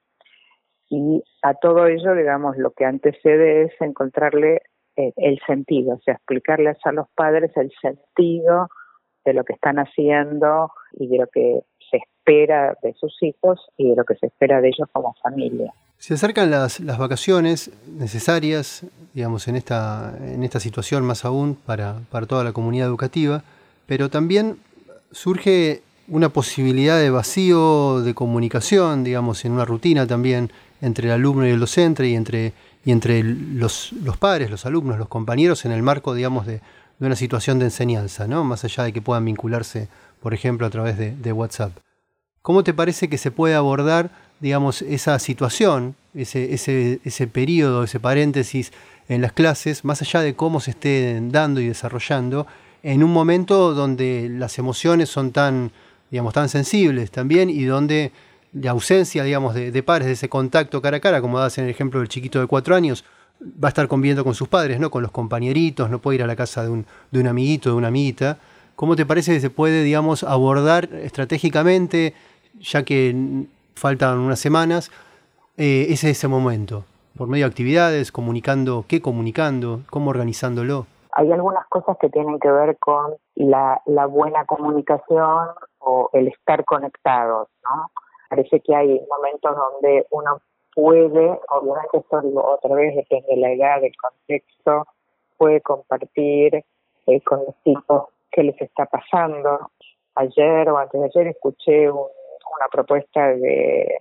y 0.89 1.23
a 1.43 1.55
todo 1.55 1.87
ello, 1.87 2.15
digamos, 2.15 2.57
lo 2.57 2.71
que 2.71 2.85
antecede 2.85 3.65
es 3.65 3.73
encontrarle 3.81 4.63
eh, 4.97 5.13
el 5.17 5.41
sentido, 5.47 5.97
o 5.97 6.01
sea, 6.01 6.15
explicarles 6.15 6.77
a 6.85 6.93
los 6.93 7.09
padres 7.17 7.51
el 7.57 7.73
sentido 7.83 8.69
de 9.25 9.33
lo 9.33 9.45
que 9.45 9.55
están 9.55 9.79
haciendo 9.79 10.71
y 10.93 11.07
de 11.09 11.19
lo 11.19 11.27
que 11.27 11.63
se 11.91 11.99
espera 11.99 12.77
de 12.83 12.95
sus 12.95 13.23
hijos 13.23 13.61
y 13.77 13.91
de 13.91 13.97
lo 13.97 14.05
que 14.05 14.15
se 14.17 14.27
espera 14.27 14.61
de 14.61 14.69
ellos 14.69 14.89
como 14.93 15.15
familia. 15.23 15.73
Se 15.99 16.15
acercan 16.15 16.51
las, 16.51 16.85
vacaciones 16.99 17.71
necesarias, 17.87 18.85
digamos, 19.15 19.49
en 19.49 19.57
esta, 19.57 20.15
en 20.21 20.43
esta 20.43 20.61
situación 20.61 21.05
más 21.05 21.25
aún 21.25 21.57
para, 21.57 21.97
para 22.11 22.27
toda 22.27 22.45
la 22.45 22.53
comunidad 22.53 22.89
educativa, 22.89 23.43
pero 23.87 24.11
también 24.11 24.57
surge 25.13 25.83
una 26.09 26.29
posibilidad 26.29 26.99
de 26.99 27.11
vacío 27.11 28.03
de 28.03 28.15
comunicación, 28.15 29.05
digamos, 29.05 29.45
en 29.45 29.53
una 29.53 29.65
rutina 29.65 30.07
también 30.07 30.51
entre 30.83 31.09
el 31.09 31.15
alumno 31.15 31.47
y 31.47 31.51
el 31.51 31.61
docente 31.61 32.07
y 32.07 32.15
entre, 32.15 32.53
y 32.85 32.93
entre 32.93 33.23
los, 33.23 33.93
los 33.93 34.19
padres, 34.19 34.51
los 34.51 34.67
alumnos, 34.67 34.99
los 34.99 35.09
compañeros 35.09 35.65
en 35.65 35.73
el 35.73 35.83
marco, 35.83 36.13
digamos, 36.15 36.47
de, 36.47 36.61
de, 36.99 37.07
una 37.07 37.17
situación 37.17 37.59
de 37.59 37.67
enseñanza, 37.67 38.27
¿no? 38.27 38.45
Más 38.45 38.65
allá 38.65 38.85
de 38.85 38.93
que 38.93 39.03
puedan 39.03 39.25
vincularse, 39.25 39.89
por 40.21 40.35
ejemplo, 40.35 40.67
a 40.67 40.71
través 40.71 40.97
de, 40.99 41.33
WhatsApp. 41.33 41.73
¿Cómo 42.43 42.63
te 42.63 42.75
parece 42.75 43.09
que 43.09 43.19
se 43.19 43.31
puede 43.31 43.55
abordar 43.55 44.11
digamos, 44.41 44.83
esa 44.83 45.19
situación, 45.19 45.97
ese, 46.15 46.53
ese, 46.53 47.01
ese 47.05 47.27
periodo, 47.27 47.85
ese 47.85 48.01
paréntesis 48.01 48.73
en 49.09 49.23
las 49.23 49.33
clases, 49.33 49.85
más 49.85 50.03
allá 50.03 50.21
de 50.21 50.35
cómo 50.35 50.61
se 50.61 50.73
esté 50.73 51.19
dando 51.31 51.61
y 51.61 51.69
desarrollando, 51.69 52.47
en 52.83 53.03
un 53.03 53.11
momento 53.13 53.73
donde 53.73 54.29
las 54.31 54.59
emociones 54.59 55.09
son 55.09 55.33
tan, 55.33 55.73
digamos, 56.11 56.35
tan 56.35 56.49
sensibles 56.49 57.11
también 57.11 57.49
y 57.49 57.65
donde 57.65 58.13
la 58.53 58.73
ausencia, 58.73 59.25
digamos, 59.25 59.55
de, 59.55 59.73
de 59.73 59.83
pares, 59.83 60.07
de 60.07 60.13
ese 60.13 60.29
contacto 60.29 60.83
cara 60.83 60.99
a 60.99 61.01
cara, 61.01 61.21
como 61.21 61.39
das 61.39 61.57
en 61.59 61.65
el 61.65 61.71
ejemplo 61.71 62.01
del 62.01 62.09
chiquito 62.09 62.41
de 62.41 62.47
cuatro 62.47 62.77
años, 62.77 63.05
va 63.43 63.69
a 63.69 63.71
estar 63.71 63.89
conviviendo 63.89 64.25
con 64.25 64.35
sus 64.35 64.49
padres, 64.49 64.81
¿no? 64.81 64.91
Con 64.91 65.03
los 65.03 65.11
compañeritos, 65.11 65.91
no 65.91 65.99
puede 65.99 66.17
ir 66.17 66.23
a 66.23 66.27
la 66.27 66.37
casa 66.37 66.63
de 66.63 66.71
un, 66.71 66.87
de 67.11 67.21
un 67.21 67.27
amiguito, 67.27 67.71
de 67.71 67.77
una 67.77 67.89
amiguita. 67.89 68.39
¿Cómo 68.77 68.97
te 68.97 69.07
parece 69.07 69.33
que 69.33 69.41
se 69.41 69.51
puede, 69.51 69.83
digamos, 69.83 70.25
abordar 70.25 70.85
estratégicamente, 70.93 72.15
ya 72.59 72.83
que 72.85 73.47
faltan 73.75 74.19
unas 74.19 74.39
semanas, 74.39 74.91
eh, 75.57 75.87
es 75.91 76.03
ese 76.05 76.27
momento, 76.27 76.85
por 77.17 77.29
medio 77.29 77.45
de 77.45 77.51
actividades, 77.51 78.11
comunicando, 78.11 78.85
qué 78.89 79.01
comunicando, 79.01 79.81
cómo 79.91 80.11
organizándolo. 80.11 80.87
Hay 81.13 81.31
algunas 81.31 81.67
cosas 81.69 81.97
que 82.01 82.09
tienen 82.09 82.41
que 82.41 82.51
ver 82.51 82.77
con 82.79 83.15
la, 83.37 83.81
la 83.87 84.07
buena 84.07 84.45
comunicación 84.47 85.49
o 85.79 86.11
el 86.13 86.29
estar 86.29 86.65
conectados, 86.65 87.49
¿no? 87.63 87.91
Parece 88.29 88.61
que 88.61 88.75
hay 88.75 89.01
momentos 89.09 89.57
donde 89.57 90.07
uno 90.11 90.41
puede, 90.75 91.39
obviamente 91.49 91.99
esto 91.99 92.21
otra 92.43 92.75
vez 92.75 92.97
depende 92.97 93.29
de 93.29 93.37
la 93.37 93.53
edad, 93.53 93.81
del 93.81 93.97
contexto, 93.97 94.87
puede 95.37 95.61
compartir 95.61 96.65
eh, 97.07 97.21
con 97.23 97.41
los 97.41 97.55
chicos 97.65 98.09
qué 98.31 98.43
les 98.43 98.61
está 98.61 98.87
pasando. 98.87 99.71
Ayer 100.17 100.69
o 100.69 100.79
antes 100.79 101.01
de 101.01 101.07
ayer 101.07 101.27
escuché 101.29 101.91
un 101.91 102.07
una 102.57 102.69
propuesta 102.71 103.29
de 103.35 103.99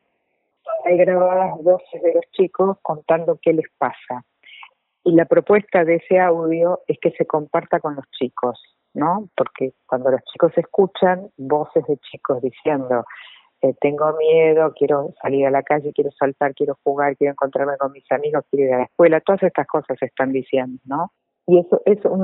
hay 0.86 0.98
grabadas 0.98 1.62
voces 1.62 2.02
de 2.02 2.14
los 2.14 2.26
chicos 2.32 2.78
contando 2.82 3.40
qué 3.42 3.54
les 3.54 3.66
pasa. 3.78 4.26
Y 5.04 5.14
la 5.14 5.26
propuesta 5.26 5.84
de 5.84 5.96
ese 5.96 6.20
audio 6.20 6.82
es 6.88 6.98
que 7.02 7.12
se 7.12 7.26
comparta 7.26 7.80
con 7.80 7.96
los 7.96 8.06
chicos, 8.12 8.62
¿no? 8.94 9.30
Porque 9.36 9.74
cuando 9.86 10.12
los 10.12 10.22
chicos 10.26 10.52
escuchan 10.56 11.30
voces 11.38 11.86
de 11.88 11.98
chicos 11.98 12.42
diciendo, 12.42 13.06
eh, 13.64 13.74
tengo 13.80 14.12
miedo, 14.18 14.74
quiero 14.78 15.14
salir 15.22 15.46
a 15.46 15.50
la 15.50 15.64
calle, 15.64 15.94
quiero 15.94 16.12
saltar, 16.12 16.54
quiero 16.54 16.78
jugar, 16.84 17.16
quiero 17.16 17.32
encontrarme 17.32 17.78
con 17.78 17.94
mis 17.94 18.04
amigos, 18.12 18.44
quiero 18.52 18.68
ir 18.68 18.74
a 18.74 18.78
la 18.80 18.84
escuela, 18.84 19.22
todas 19.22 19.42
estas 19.42 19.66
cosas 19.68 19.98
se 19.98 20.08
están 20.08 20.34
diciendo, 20.34 20.82
¿no? 20.84 21.14
Y 21.48 21.60
eso, 21.60 21.82
eso 21.86 22.18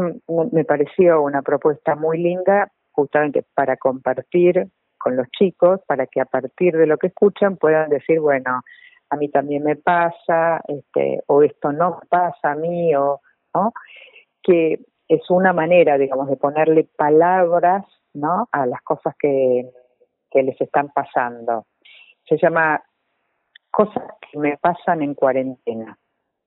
me 0.51 0.65
pareció 0.65 1.21
una 1.21 1.41
propuesta 1.41 1.95
muy 1.95 2.17
linda 2.17 2.69
justamente 2.91 3.45
para 3.53 3.77
compartir 3.77 4.67
con 4.97 5.15
los 5.15 5.29
chicos 5.31 5.79
para 5.87 6.07
que 6.07 6.19
a 6.19 6.25
partir 6.25 6.75
de 6.75 6.85
lo 6.85 6.97
que 6.97 7.07
escuchan 7.07 7.55
puedan 7.55 7.89
decir, 7.89 8.19
bueno, 8.19 8.61
a 9.09 9.15
mí 9.15 9.29
también 9.29 9.63
me 9.63 9.77
pasa, 9.77 10.61
este, 10.67 11.23
o 11.27 11.41
esto 11.41 11.71
no 11.71 12.01
pasa 12.09 12.51
a 12.51 12.55
mí, 12.55 12.93
o, 12.95 13.21
¿no? 13.55 13.71
Que 14.43 14.81
es 15.07 15.29
una 15.29 15.53
manera, 15.53 15.97
digamos, 15.97 16.27
de 16.27 16.35
ponerle 16.35 16.85
palabras, 16.97 17.85
¿no? 18.13 18.49
A 18.51 18.65
las 18.65 18.81
cosas 18.81 19.15
que, 19.17 19.71
que 20.31 20.43
les 20.43 20.59
están 20.59 20.89
pasando. 20.89 21.65
Se 22.27 22.37
llama 22.37 22.81
Cosas 23.71 24.03
que 24.31 24.37
me 24.37 24.57
pasan 24.57 25.01
en 25.01 25.13
cuarentena. 25.13 25.97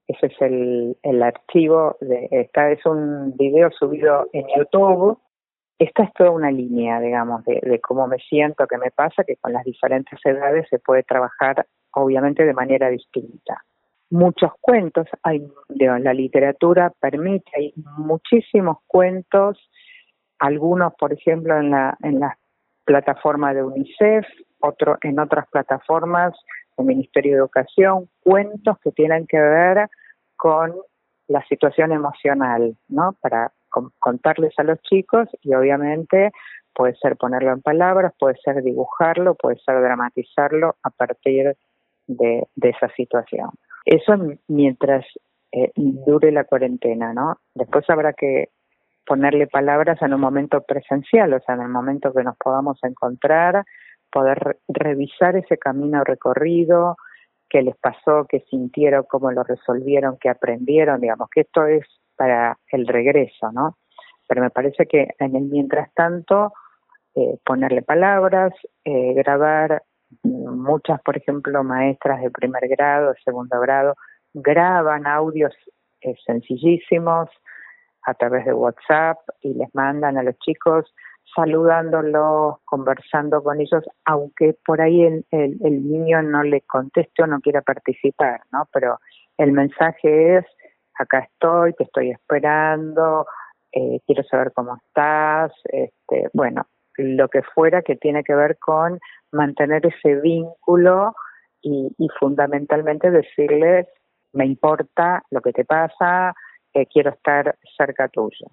Ese 0.08 0.26
es 0.26 0.40
el, 0.40 0.96
el 1.02 1.22
archivo, 1.22 1.96
de, 2.00 2.28
esta 2.30 2.70
es 2.70 2.84
un 2.84 3.36
video 3.36 3.70
subido 3.70 4.28
en 4.32 4.46
YouTube 4.56 5.18
esta 5.82 6.04
es 6.04 6.12
toda 6.12 6.30
una 6.30 6.52
línea, 6.52 7.00
digamos, 7.00 7.44
de, 7.44 7.80
cómo 7.80 8.06
me 8.06 8.18
siento, 8.18 8.68
qué 8.68 8.78
me 8.78 8.92
pasa, 8.92 9.24
que 9.24 9.34
con 9.36 9.52
las 9.52 9.64
diferentes 9.64 10.16
edades 10.24 10.68
se 10.70 10.78
puede 10.78 11.02
trabajar 11.02 11.66
obviamente 11.92 12.44
de 12.44 12.54
manera 12.54 12.88
distinta. 12.88 13.64
Muchos 14.10 14.52
cuentos, 14.60 15.08
hay, 15.24 15.44
la 15.70 16.14
literatura 16.14 16.92
permite, 17.00 17.50
hay 17.56 17.72
muchísimos 17.96 18.78
cuentos, 18.86 19.58
algunos, 20.38 20.94
por 20.94 21.12
ejemplo, 21.12 21.58
en 21.58 21.70
la, 21.70 21.96
en 22.02 22.20
la 22.20 22.38
plataforma 22.84 23.54
de 23.54 23.62
UNICEF, 23.62 24.26
otro, 24.60 24.98
en 25.02 25.18
otras 25.18 25.48
plataformas 25.48 26.34
del 26.76 26.86
Ministerio 26.86 27.32
de 27.32 27.38
Educación, 27.38 28.08
cuentos 28.22 28.78
que 28.82 28.92
tienen 28.92 29.26
que 29.26 29.40
ver 29.40 29.88
con 30.36 30.74
la 31.28 31.44
situación 31.46 31.92
emocional, 31.92 32.76
¿no? 32.88 33.16
Para 33.20 33.52
contarles 33.98 34.52
a 34.58 34.64
los 34.64 34.80
chicos 34.82 35.28
y 35.40 35.54
obviamente 35.54 36.30
puede 36.74 36.94
ser 36.96 37.16
ponerlo 37.16 37.52
en 37.52 37.62
palabras, 37.62 38.12
puede 38.18 38.36
ser 38.44 38.62
dibujarlo, 38.62 39.34
puede 39.34 39.58
ser 39.58 39.80
dramatizarlo 39.80 40.76
a 40.82 40.90
partir 40.90 41.56
de, 42.06 42.46
esa 42.60 42.88
situación. 42.94 43.50
Eso 43.84 44.14
mientras 44.48 45.04
eh, 45.52 45.70
dure 45.74 46.32
la 46.32 46.44
cuarentena, 46.44 47.12
¿no? 47.12 47.38
Después 47.54 47.88
habrá 47.88 48.12
que 48.12 48.50
ponerle 49.06 49.46
palabras 49.46 50.00
en 50.02 50.14
un 50.14 50.20
momento 50.20 50.62
presencial, 50.62 51.32
o 51.34 51.40
sea, 51.40 51.54
en 51.54 51.62
el 51.62 51.68
momento 51.68 52.12
que 52.12 52.22
nos 52.22 52.36
podamos 52.36 52.78
encontrar, 52.82 53.64
poder 54.10 54.58
revisar 54.68 55.36
ese 55.36 55.58
camino 55.58 56.04
recorrido, 56.04 56.96
qué 57.48 57.62
les 57.62 57.76
pasó, 57.76 58.26
qué 58.28 58.40
sintieron, 58.48 59.04
cómo 59.08 59.30
lo 59.32 59.42
resolvieron, 59.42 60.18
qué 60.20 60.28
aprendieron, 60.28 61.00
digamos, 61.00 61.28
que 61.30 61.42
esto 61.42 61.66
es 61.66 61.84
para 62.16 62.58
el 62.68 62.86
regreso, 62.86 63.50
¿no? 63.52 63.76
Pero 64.28 64.42
me 64.42 64.50
parece 64.50 64.86
que 64.86 65.08
en 65.18 65.36
el 65.36 65.44
mientras 65.44 65.92
tanto, 65.94 66.52
eh, 67.14 67.38
ponerle 67.44 67.82
palabras, 67.82 68.52
eh, 68.84 69.12
grabar, 69.14 69.82
muchas, 70.22 71.00
por 71.02 71.16
ejemplo, 71.16 71.64
maestras 71.64 72.22
de 72.22 72.30
primer 72.30 72.68
grado, 72.68 73.14
segundo 73.24 73.58
grado, 73.60 73.96
graban 74.32 75.06
audios 75.06 75.54
eh, 76.00 76.14
sencillísimos 76.24 77.28
a 78.04 78.14
través 78.14 78.44
de 78.44 78.52
WhatsApp 78.52 79.18
y 79.40 79.54
les 79.54 79.74
mandan 79.74 80.18
a 80.18 80.22
los 80.22 80.38
chicos 80.38 80.92
saludándolos, 81.34 82.56
conversando 82.64 83.42
con 83.42 83.60
ellos, 83.60 83.84
aunque 84.04 84.56
por 84.66 84.80
ahí 84.80 85.02
el, 85.02 85.24
el, 85.30 85.88
niño 85.88 86.20
no 86.22 86.42
le 86.42 86.60
conteste 86.62 87.22
o 87.22 87.26
no 87.26 87.40
quiera 87.40 87.62
participar, 87.62 88.40
¿no? 88.52 88.68
Pero 88.72 88.98
el 89.38 89.52
mensaje 89.52 90.38
es, 90.38 90.44
acá 90.98 91.20
estoy, 91.20 91.72
te 91.74 91.84
estoy 91.84 92.10
esperando, 92.10 93.26
eh, 93.72 94.00
quiero 94.06 94.22
saber 94.24 94.52
cómo 94.52 94.76
estás, 94.76 95.52
este, 95.64 96.28
bueno, 96.34 96.66
lo 96.96 97.28
que 97.28 97.42
fuera 97.42 97.82
que 97.82 97.96
tiene 97.96 98.22
que 98.22 98.34
ver 98.34 98.58
con 98.58 98.98
mantener 99.30 99.86
ese 99.86 100.20
vínculo 100.20 101.14
y, 101.62 102.08
fundamentalmente 102.18 103.10
decirles, 103.10 103.86
me 104.32 104.44
importa 104.44 105.22
lo 105.30 105.40
que 105.40 105.52
te 105.52 105.64
pasa, 105.64 106.34
eh, 106.74 106.86
quiero 106.86 107.10
estar 107.10 107.56
cerca 107.76 108.08
tuyo. 108.08 108.46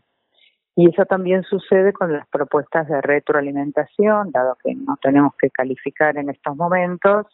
Y 0.75 0.89
eso 0.89 1.05
también 1.05 1.43
sucede 1.43 1.91
con 1.91 2.13
las 2.13 2.27
propuestas 2.29 2.88
de 2.88 3.01
retroalimentación, 3.01 4.32
dado 4.32 4.58
que 4.63 4.73
no 4.75 4.97
tenemos 5.01 5.34
que 5.38 5.49
calificar 5.49 6.17
en 6.17 6.29
estos 6.29 6.55
momentos, 6.55 7.27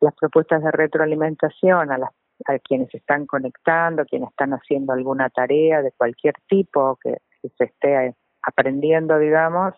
las 0.00 0.14
propuestas 0.14 0.62
de 0.62 0.70
retroalimentación 0.72 1.90
a, 1.90 1.98
las, 1.98 2.10
a 2.46 2.58
quienes 2.58 2.94
están 2.94 3.26
conectando, 3.26 4.04
quienes 4.04 4.28
están 4.28 4.50
haciendo 4.52 4.92
alguna 4.92 5.30
tarea 5.30 5.80
de 5.80 5.92
cualquier 5.92 6.34
tipo 6.48 6.98
que, 7.02 7.16
se 7.56 7.64
esté 7.64 8.14
aprendiendo, 8.42 9.18
digamos, 9.18 9.72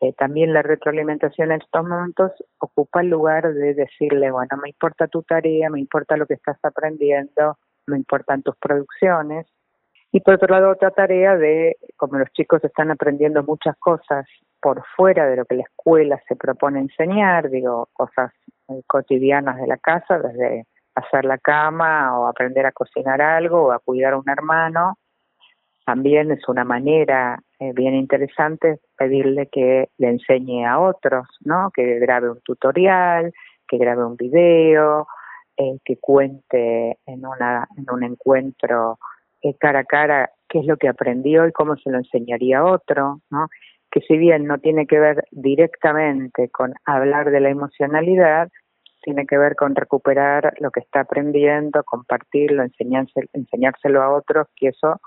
eh, 0.00 0.12
también 0.12 0.52
la 0.52 0.62
retroalimentación 0.62 1.50
en 1.50 1.60
estos 1.60 1.84
momentos 1.84 2.32
ocupa 2.58 3.00
el 3.00 3.08
lugar 3.08 3.52
de 3.52 3.74
decirle, 3.74 4.30
bueno, 4.30 4.56
me 4.62 4.68
importa 4.68 5.08
tu 5.08 5.22
tarea, 5.22 5.70
me 5.70 5.80
importa 5.80 6.16
lo 6.16 6.26
que 6.26 6.34
estás 6.34 6.56
aprendiendo, 6.62 7.58
me 7.86 7.96
importan 7.96 8.42
tus 8.42 8.56
producciones, 8.56 9.46
y 10.14 10.20
por 10.20 10.34
otro 10.34 10.54
lado, 10.54 10.70
otra 10.70 10.92
tarea 10.92 11.36
de, 11.36 11.76
como 11.96 12.18
los 12.18 12.30
chicos 12.34 12.62
están 12.62 12.92
aprendiendo 12.92 13.42
muchas 13.42 13.76
cosas 13.78 14.24
por 14.60 14.80
fuera 14.96 15.26
de 15.26 15.34
lo 15.34 15.44
que 15.44 15.56
la 15.56 15.64
escuela 15.64 16.22
se 16.28 16.36
propone 16.36 16.78
enseñar, 16.78 17.50
digo, 17.50 17.88
cosas 17.92 18.32
eh, 18.68 18.80
cotidianas 18.86 19.56
de 19.56 19.66
la 19.66 19.76
casa, 19.76 20.20
desde 20.20 20.66
hacer 20.94 21.24
la 21.24 21.38
cama 21.38 22.16
o 22.16 22.28
aprender 22.28 22.64
a 22.64 22.70
cocinar 22.70 23.20
algo 23.20 23.64
o 23.64 23.72
a 23.72 23.80
cuidar 23.80 24.12
a 24.12 24.18
un 24.18 24.28
hermano, 24.28 24.98
también 25.84 26.30
es 26.30 26.48
una 26.48 26.62
manera 26.62 27.40
eh, 27.58 27.72
bien 27.74 27.96
interesante 27.96 28.78
pedirle 28.96 29.48
que 29.48 29.88
le 29.98 30.10
enseñe 30.10 30.64
a 30.64 30.78
otros, 30.78 31.26
¿no? 31.40 31.72
Que 31.74 31.98
grabe 31.98 32.30
un 32.30 32.40
tutorial, 32.42 33.32
que 33.66 33.78
grabe 33.78 34.04
un 34.06 34.16
video, 34.16 35.08
eh, 35.56 35.78
que 35.84 35.96
cuente 35.98 36.98
en, 37.06 37.26
una, 37.26 37.68
en 37.76 37.86
un 37.90 38.04
encuentro 38.04 38.98
eh, 39.42 39.54
cara 39.58 39.80
a 39.80 39.84
cara 39.84 40.30
qué 40.48 40.60
es 40.60 40.66
lo 40.66 40.76
que 40.76 40.88
aprendió 40.88 41.46
y 41.46 41.52
cómo 41.52 41.76
se 41.76 41.90
lo 41.90 41.98
enseñaría 41.98 42.58
a 42.58 42.64
otro, 42.64 43.20
¿no? 43.30 43.48
que 43.94 44.00
si 44.00 44.18
bien 44.18 44.46
no 44.46 44.58
tiene 44.58 44.86
que 44.86 44.98
ver 44.98 45.24
directamente 45.30 46.48
con 46.48 46.74
hablar 46.84 47.30
de 47.30 47.38
la 47.38 47.50
emocionalidad, 47.50 48.48
tiene 49.02 49.24
que 49.24 49.38
ver 49.38 49.54
con 49.54 49.76
recuperar 49.76 50.54
lo 50.58 50.72
que 50.72 50.80
está 50.80 51.00
aprendiendo, 51.00 51.84
compartirlo, 51.84 52.64
enseñárselo 52.64 54.02
a 54.02 54.12
otros, 54.12 54.48
que 54.56 54.68
eso 54.68 55.00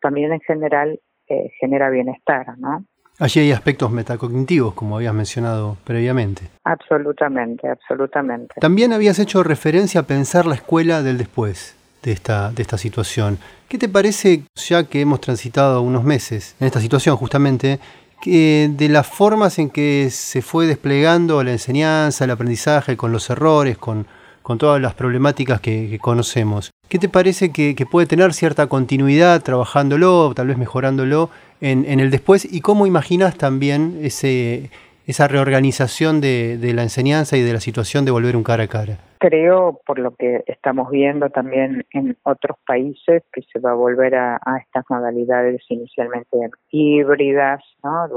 también 0.00 0.32
en 0.32 0.40
general 0.40 0.98
eh, 1.28 1.50
genera 1.60 1.88
bienestar, 1.90 2.58
¿no? 2.58 2.84
Allí 3.22 3.38
hay 3.38 3.52
aspectos 3.52 3.88
metacognitivos, 3.92 4.74
como 4.74 4.96
habías 4.96 5.14
mencionado 5.14 5.76
previamente. 5.84 6.50
Absolutamente, 6.64 7.68
absolutamente. 7.68 8.52
También 8.60 8.92
habías 8.92 9.20
hecho 9.20 9.44
referencia 9.44 10.00
a 10.00 10.02
pensar 10.02 10.44
la 10.44 10.56
escuela 10.56 11.04
del 11.04 11.18
después 11.18 11.76
de 12.02 12.10
esta, 12.10 12.50
de 12.50 12.62
esta 12.62 12.78
situación. 12.78 13.38
¿Qué 13.68 13.78
te 13.78 13.88
parece, 13.88 14.42
ya 14.56 14.82
que 14.88 15.02
hemos 15.02 15.20
transitado 15.20 15.82
unos 15.82 16.02
meses 16.02 16.56
en 16.58 16.66
esta 16.66 16.80
situación 16.80 17.16
justamente, 17.16 17.78
que 18.20 18.68
de 18.72 18.88
las 18.88 19.06
formas 19.06 19.56
en 19.60 19.70
que 19.70 20.08
se 20.10 20.42
fue 20.42 20.66
desplegando 20.66 21.44
la 21.44 21.52
enseñanza, 21.52 22.24
el 22.24 22.32
aprendizaje, 22.32 22.96
con 22.96 23.12
los 23.12 23.30
errores, 23.30 23.78
con, 23.78 24.04
con 24.42 24.58
todas 24.58 24.82
las 24.82 24.94
problemáticas 24.94 25.60
que, 25.60 25.96
conocemos. 26.00 26.72
¿Qué 26.88 26.98
te 26.98 27.08
parece 27.08 27.52
que, 27.52 27.86
puede 27.90 28.06
tener 28.06 28.34
cierta 28.34 28.66
continuidad 28.66 29.42
trabajándolo, 29.42 30.32
tal 30.34 30.48
vez 30.48 30.58
mejorándolo 30.58 31.30
en, 31.62 31.86
en 31.86 32.00
el 32.00 32.10
después? 32.10 32.44
¿Y 32.52 32.60
cómo 32.60 32.86
imaginas 32.86 33.38
también 33.38 34.00
ese, 34.02 34.68
esa 35.06 35.28
reorganización 35.28 36.20
de, 36.20 36.58
de, 36.58 36.74
la 36.74 36.82
enseñanza 36.82 37.36
y 37.36 37.42
de 37.42 37.52
la 37.52 37.60
situación 37.60 38.04
de 38.04 38.10
volver 38.10 38.36
un 38.36 38.42
cara 38.42 38.64
a 38.64 38.68
cara? 38.68 38.98
Creo, 39.18 39.80
por 39.86 40.00
lo 40.00 40.14
que 40.16 40.42
estamos 40.46 40.90
viendo 40.90 41.30
también 41.30 41.86
en 41.92 42.16
otros 42.24 42.58
países, 42.66 43.22
que 43.32 43.42
se 43.42 43.60
va 43.60 43.70
a 43.70 43.74
volver 43.74 44.16
a, 44.16 44.40
estas 44.60 44.84
modalidades 44.90 45.62
inicialmente 45.68 46.36
híbridas, 46.70 47.62
¿no? 47.84 48.08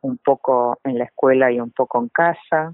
un, 0.00 0.18
poco 0.18 0.78
en 0.84 0.98
la 0.98 1.04
escuela 1.04 1.50
y 1.50 1.60
un 1.60 1.72
poco 1.72 2.00
en 2.00 2.08
casa, 2.08 2.72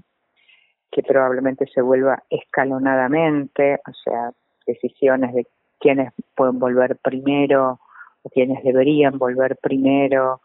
que 0.91 1.01
probablemente 1.01 1.65
se 1.73 1.81
vuelva 1.81 2.21
escalonadamente, 2.29 3.79
o 3.87 3.93
sea, 4.03 4.31
decisiones 4.67 5.33
de 5.33 5.47
quiénes 5.79 6.13
pueden 6.35 6.59
volver 6.59 6.97
primero 6.97 7.79
o 8.23 8.29
quiénes 8.29 8.63
deberían 8.63 9.17
volver 9.17 9.57
primero 9.57 10.41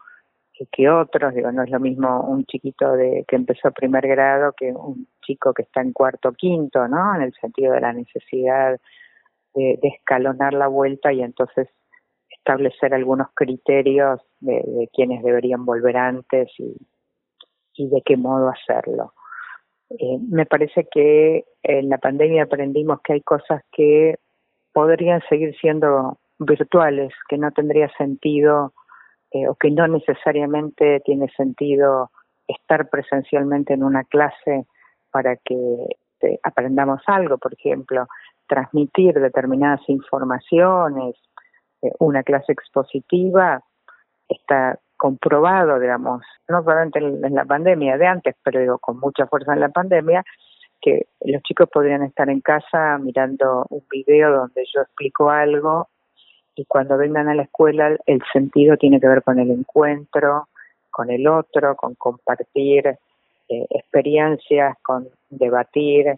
que 0.71 0.89
otros, 0.89 1.35
digo, 1.35 1.51
no 1.51 1.63
es 1.63 1.69
lo 1.69 1.79
mismo 1.79 2.21
un 2.21 2.45
chiquito 2.45 2.93
de 2.93 3.25
que 3.27 3.35
empezó 3.35 3.71
primer 3.71 4.07
grado 4.07 4.53
que 4.57 4.71
un 4.71 5.07
chico 5.23 5.53
que 5.53 5.63
está 5.63 5.81
en 5.81 5.93
cuarto 5.93 6.29
o 6.29 6.33
quinto, 6.33 6.87
¿no? 6.87 7.15
En 7.15 7.21
el 7.21 7.33
sentido 7.33 7.73
de 7.73 7.81
la 7.81 7.93
necesidad 7.93 8.79
de, 9.53 9.79
escalonar 9.83 10.53
la 10.53 10.67
vuelta 10.67 11.13
y 11.13 11.21
entonces 11.21 11.67
establecer 12.29 12.93
algunos 12.93 13.27
criterios 13.35 14.21
de, 14.39 14.63
de 14.65 14.89
quienes 14.93 15.23
deberían 15.23 15.65
volver 15.65 15.97
antes 15.97 16.49
y, 16.57 16.75
y 17.75 17.89
de 17.89 18.01
qué 18.03 18.17
modo 18.17 18.49
hacerlo. 18.49 19.13
Eh, 19.89 20.17
me 20.29 20.45
parece 20.45 20.87
que 20.91 21.45
en 21.63 21.89
la 21.89 21.97
pandemia 21.97 22.43
aprendimos 22.43 22.99
que 23.01 23.13
hay 23.13 23.21
cosas 23.21 23.61
que 23.71 24.15
podrían 24.73 25.21
seguir 25.29 25.55
siendo 25.59 26.19
virtuales, 26.39 27.13
que 27.27 27.37
no 27.37 27.51
tendría 27.51 27.89
sentido 27.97 28.73
eh, 29.31 29.47
o 29.47 29.55
que 29.55 29.71
no 29.71 29.87
necesariamente 29.87 31.01
tiene 31.01 31.29
sentido 31.35 32.11
estar 32.47 32.89
presencialmente 32.89 33.73
en 33.73 33.83
una 33.83 34.03
clase 34.03 34.65
para 35.11 35.35
que 35.35 35.55
eh, 36.21 36.39
aprendamos 36.43 37.01
algo, 37.07 37.37
por 37.37 37.53
ejemplo, 37.53 38.07
transmitir 38.47 39.13
determinadas 39.15 39.81
informaciones, 39.87 41.15
eh, 41.81 41.91
una 41.99 42.23
clase 42.23 42.53
expositiva 42.53 43.61
está 44.27 44.79
comprobado, 44.95 45.79
digamos, 45.79 46.23
no 46.47 46.63
solamente 46.63 46.99
en, 46.99 47.35
la 47.35 47.45
pandemia 47.45 47.97
de 47.97 48.07
antes, 48.07 48.35
pero 48.43 48.59
digo, 48.59 48.79
con 48.79 48.99
mucha 48.99 49.27
fuerza 49.27 49.53
en 49.53 49.59
la 49.59 49.69
pandemia, 49.69 50.23
que 50.81 51.07
los 51.21 51.41
chicos 51.43 51.69
podrían 51.71 52.03
estar 52.03 52.29
en 52.29 52.41
casa 52.41 52.97
mirando 52.97 53.65
un 53.69 53.83
video 53.89 54.31
donde 54.31 54.63
yo 54.73 54.81
explico 54.81 55.29
algo 55.29 55.89
y 56.57 56.65
cuando 56.65 56.97
vengan 56.97 57.29
a 57.29 57.35
la 57.35 57.43
escuela 57.43 57.95
el 58.05 58.21
sentido 58.33 58.77
tiene 58.77 58.99
que 58.99 59.07
ver 59.07 59.23
con 59.23 59.39
el 59.39 59.51
encuentro, 59.51 60.47
con 60.89 61.11
el 61.11 61.27
otro, 61.27 61.75
con 61.75 61.93
compartir 61.95 62.87
eh, 62.87 63.65
experiencias, 63.69 64.75
con 64.81 65.07
debatir, 65.29 66.17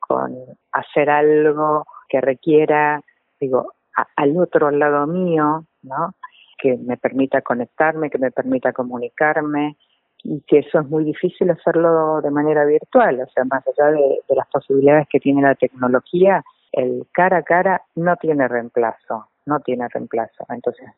con 0.00 0.34
hacer 0.72 1.10
algo 1.10 1.84
que 2.08 2.20
requiera, 2.20 3.00
digo, 3.38 3.72
al 4.16 4.36
otro 4.38 4.70
lado 4.70 5.06
mío, 5.06 5.64
¿no? 5.82 6.14
Que 6.58 6.76
me 6.76 6.96
permita 6.96 7.42
conectarme, 7.42 8.10
que 8.10 8.18
me 8.18 8.30
permita 8.30 8.72
comunicarme 8.72 9.76
y 10.22 10.40
que 10.46 10.60
eso 10.60 10.80
es 10.80 10.88
muy 10.88 11.04
difícil 11.04 11.50
hacerlo 11.50 12.22
de 12.22 12.30
manera 12.30 12.64
virtual, 12.64 13.20
o 13.20 13.26
sea, 13.28 13.44
más 13.44 13.62
allá 13.68 13.90
de 13.90 14.34
las 14.34 14.48
posibilidades 14.48 15.06
que 15.08 15.20
tiene 15.20 15.42
la 15.42 15.54
tecnología, 15.54 16.42
el 16.72 17.06
cara 17.12 17.38
a 17.38 17.42
cara 17.42 17.82
no 17.94 18.16
tiene 18.16 18.48
reemplazo, 18.48 19.28
no 19.46 19.60
tiene 19.60 19.88
reemplazo. 19.88 20.44
Entonces, 20.48 20.88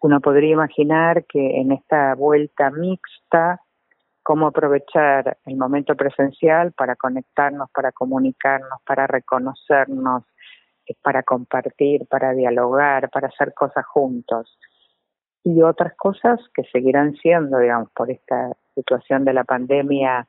uno 0.00 0.20
podría 0.20 0.52
imaginar 0.52 1.24
que 1.24 1.60
en 1.60 1.72
esta 1.72 2.14
vuelta 2.14 2.70
mixta, 2.70 3.60
cómo 4.22 4.48
aprovechar 4.48 5.38
el 5.46 5.56
momento 5.56 5.94
presencial 5.94 6.72
para 6.72 6.96
conectarnos, 6.96 7.70
para 7.70 7.92
comunicarnos, 7.92 8.80
para 8.84 9.06
reconocernos, 9.06 10.24
eh, 10.86 10.94
para 11.02 11.22
compartir, 11.22 12.06
para 12.08 12.32
dialogar, 12.32 13.08
para 13.10 13.28
hacer 13.28 13.54
cosas 13.54 13.86
juntos. 13.86 14.58
Y 15.44 15.62
otras 15.62 15.94
cosas 15.96 16.40
que 16.54 16.64
seguirán 16.72 17.14
siendo, 17.14 17.58
digamos, 17.58 17.90
por 17.92 18.10
esta 18.10 18.52
situación 18.74 19.24
de 19.24 19.32
la 19.32 19.44
pandemia 19.44 20.26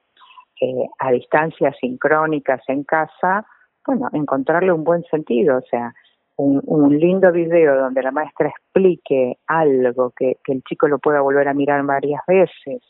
eh, 0.61 0.87
a 0.99 1.11
distancias 1.11 1.75
sincrónicas 1.79 2.61
en 2.67 2.83
casa, 2.83 3.45
bueno, 3.85 4.09
encontrarle 4.13 4.71
un 4.71 4.83
buen 4.83 5.03
sentido, 5.05 5.57
o 5.57 5.61
sea, 5.69 5.93
un, 6.37 6.99
lindo 6.99 7.31
video 7.31 7.77
donde 7.77 8.03
la 8.03 8.11
maestra 8.11 8.49
explique 8.49 9.37
algo 9.47 10.11
que, 10.11 10.37
el 10.47 10.63
chico 10.63 10.87
lo 10.87 10.99
pueda 10.99 11.21
volver 11.21 11.47
a 11.47 11.53
mirar 11.53 11.83
varias 11.83 12.21
veces 12.27 12.81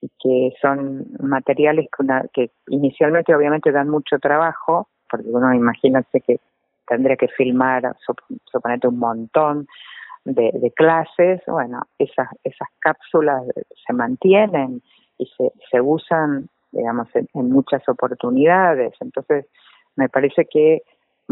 y 0.00 0.08
que 0.18 0.54
son 0.60 1.06
materiales 1.20 1.86
que, 2.32 2.50
inicialmente 2.68 3.34
obviamente 3.34 3.70
dan 3.70 3.88
mucho 3.88 4.18
trabajo, 4.18 4.88
porque 5.10 5.28
uno 5.28 5.52
imagínate 5.54 6.20
que 6.20 6.40
tendría 6.88 7.16
que 7.16 7.28
filmar, 7.28 7.94
suponete 8.50 8.88
un 8.88 8.98
montón 8.98 9.66
de, 10.24 10.72
clases, 10.74 11.40
bueno, 11.46 11.82
esas, 11.98 12.28
esas 12.42 12.68
cápsulas 12.80 13.44
se 13.86 13.92
mantienen 13.92 14.82
y 15.18 15.26
se, 15.36 15.52
se 15.70 15.80
usan, 15.80 16.48
digamos, 16.72 17.08
en 17.14 17.50
muchas 17.50 17.86
oportunidades. 17.88 18.94
Entonces, 19.00 19.46
me 19.96 20.08
parece 20.08 20.46
que 20.46 20.82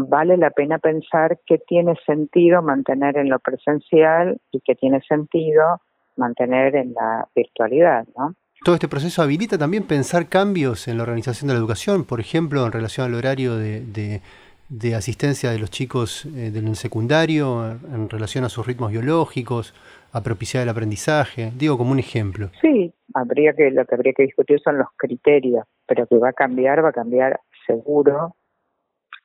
vale 0.09 0.37
la 0.37 0.51
pena 0.51 0.79
pensar 0.79 1.39
que 1.45 1.57
tiene 1.57 1.95
sentido 2.05 2.61
mantener 2.61 3.17
en 3.17 3.29
lo 3.29 3.39
presencial 3.39 4.39
y 4.51 4.61
que 4.61 4.75
tiene 4.75 5.01
sentido 5.01 5.81
mantener 6.17 6.75
en 6.75 6.93
la 6.93 7.27
virtualidad, 7.35 8.05
¿no? 8.17 8.35
Todo 8.63 8.75
este 8.75 8.87
proceso 8.87 9.23
habilita 9.23 9.57
también 9.57 9.87
pensar 9.87 10.29
cambios 10.29 10.87
en 10.87 10.97
la 10.97 11.03
organización 11.03 11.47
de 11.47 11.55
la 11.55 11.59
educación, 11.59 12.05
por 12.05 12.19
ejemplo, 12.19 12.63
en 12.63 12.71
relación 12.71 13.07
al 13.07 13.15
horario 13.15 13.55
de, 13.55 14.21
de, 14.69 14.95
asistencia 14.95 15.49
de 15.49 15.57
los 15.57 15.71
chicos 15.71 16.25
eh, 16.27 16.51
del 16.51 16.75
secundario, 16.75 17.71
en 17.91 18.07
relación 18.07 18.43
a 18.43 18.49
sus 18.49 18.67
ritmos 18.67 18.91
biológicos, 18.91 19.73
a 20.13 20.21
propiciar 20.21 20.61
el 20.61 20.69
aprendizaje, 20.69 21.51
digo 21.57 21.75
como 21.75 21.91
un 21.91 21.97
ejemplo. 21.97 22.51
Sí, 22.61 22.93
habría 23.15 23.53
que 23.53 23.71
lo 23.71 23.83
que 23.85 23.95
habría 23.95 24.13
que 24.13 24.23
discutir 24.23 24.59
son 24.59 24.77
los 24.77 24.89
criterios, 24.95 25.65
pero 25.87 26.05
que 26.05 26.17
va 26.17 26.29
a 26.29 26.33
cambiar, 26.33 26.83
va 26.85 26.89
a 26.89 26.93
cambiar 26.93 27.39
seguro. 27.65 28.35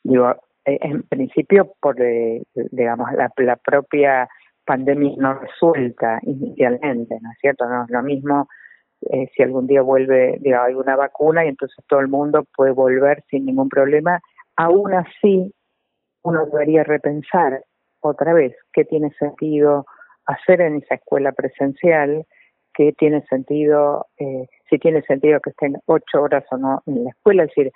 Digo, 0.03 0.35
en 0.67 1.03
principio 1.05 1.73
por 1.81 2.01
eh, 2.01 2.43
digamos 2.55 3.13
la, 3.13 3.31
la 3.37 3.57
propia 3.57 4.29
pandemia 4.65 5.15
no 5.19 5.35
resuelta 5.35 6.19
inicialmente, 6.23 7.17
¿no 7.21 7.31
es 7.31 7.39
cierto? 7.41 7.67
No 7.69 7.85
es 7.85 7.91
lo 7.91 8.03
mismo 8.03 8.49
eh, 9.03 9.31
si 9.35 9.43
algún 9.43 9.67
día 9.67 9.83
vuelve, 9.83 10.41
hay 10.45 10.75
una 10.75 10.97
vacuna 10.97 11.45
y 11.45 11.49
entonces 11.49 11.85
todo 11.89 12.01
el 12.01 12.09
mundo 12.09 12.45
puede 12.57 12.73
volver 12.73 13.23
sin 13.31 13.47
ningún 13.47 13.69
problema. 13.69 14.21
Aún 14.57 14.95
así, 14.95 15.55
uno 16.23 16.47
debería 16.47 16.83
repensar 16.83 17.63
otra 18.01 18.33
vez 18.33 18.57
qué 18.73 18.85
tiene 18.85 19.11
sentido 19.19 19.87
hacer 20.27 20.61
en 20.61 20.77
esa 20.77 20.97
escuela 20.97 21.33
presencial, 21.33 22.25
qué 22.75 22.93
tiene 22.93 23.23
sentido, 23.27 24.07
eh, 24.19 24.49
si 24.69 24.79
tiene 24.79 25.03
sentido 25.03 25.41
que 25.41 25.51
estén 25.51 25.77
ocho 25.87 26.23
horas 26.23 26.45
o 26.51 26.57
no 26.57 26.83
en 26.87 27.05
la 27.05 27.11
escuela. 27.11 27.45
Es 27.45 27.51
decir, 27.51 27.73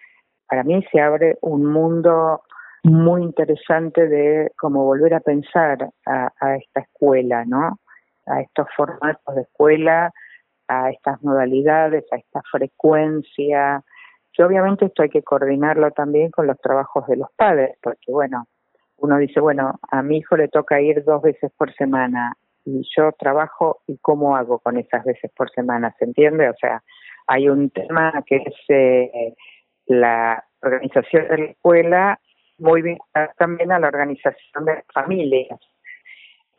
para 0.48 0.64
mí 0.64 0.84
se 0.90 1.00
abre 1.00 1.36
un 1.42 1.64
mundo 1.64 2.42
muy 2.82 3.22
interesante 3.22 4.08
de 4.08 4.52
cómo 4.56 4.84
volver 4.84 5.14
a 5.14 5.20
pensar 5.20 5.90
a, 6.06 6.32
a 6.40 6.56
esta 6.56 6.80
escuela, 6.80 7.44
¿no? 7.44 7.78
A 8.26 8.40
estos 8.40 8.66
formatos 8.76 9.34
de 9.34 9.42
escuela, 9.42 10.12
a 10.68 10.90
estas 10.90 11.22
modalidades, 11.22 12.04
a 12.12 12.16
esta 12.16 12.40
frecuencia. 12.50 13.82
Y 14.32 14.42
obviamente 14.42 14.86
esto 14.86 15.02
hay 15.02 15.10
que 15.10 15.22
coordinarlo 15.22 15.90
también 15.90 16.30
con 16.30 16.46
los 16.46 16.58
trabajos 16.60 17.06
de 17.08 17.16
los 17.16 17.28
padres, 17.36 17.76
porque 17.82 18.10
bueno, 18.10 18.46
uno 18.96 19.18
dice, 19.18 19.38
bueno, 19.40 19.78
a 19.90 20.02
mi 20.02 20.18
hijo 20.18 20.36
le 20.36 20.48
toca 20.48 20.80
ir 20.80 21.04
dos 21.04 21.20
veces 21.20 21.52
por 21.58 21.74
semana 21.74 22.34
y 22.64 22.82
yo 22.96 23.12
trabajo 23.12 23.82
y 23.86 23.98
cómo 23.98 24.36
hago 24.36 24.58
con 24.58 24.78
esas 24.78 25.04
veces 25.04 25.30
por 25.36 25.50
semana, 25.50 25.94
¿se 25.98 26.06
entiende? 26.06 26.48
O 26.48 26.54
sea, 26.58 26.82
hay 27.26 27.48
un 27.50 27.68
tema 27.70 28.22
que 28.24 28.36
es 28.36 28.54
eh, 28.68 29.34
la 29.86 30.42
organización 30.62 31.28
de 31.28 31.38
la 31.38 31.44
escuela 31.44 32.20
muy 32.60 32.82
bien 32.82 32.98
también 33.38 33.72
a 33.72 33.78
la 33.78 33.88
organización 33.88 34.64
de 34.64 34.84
familias 34.92 35.58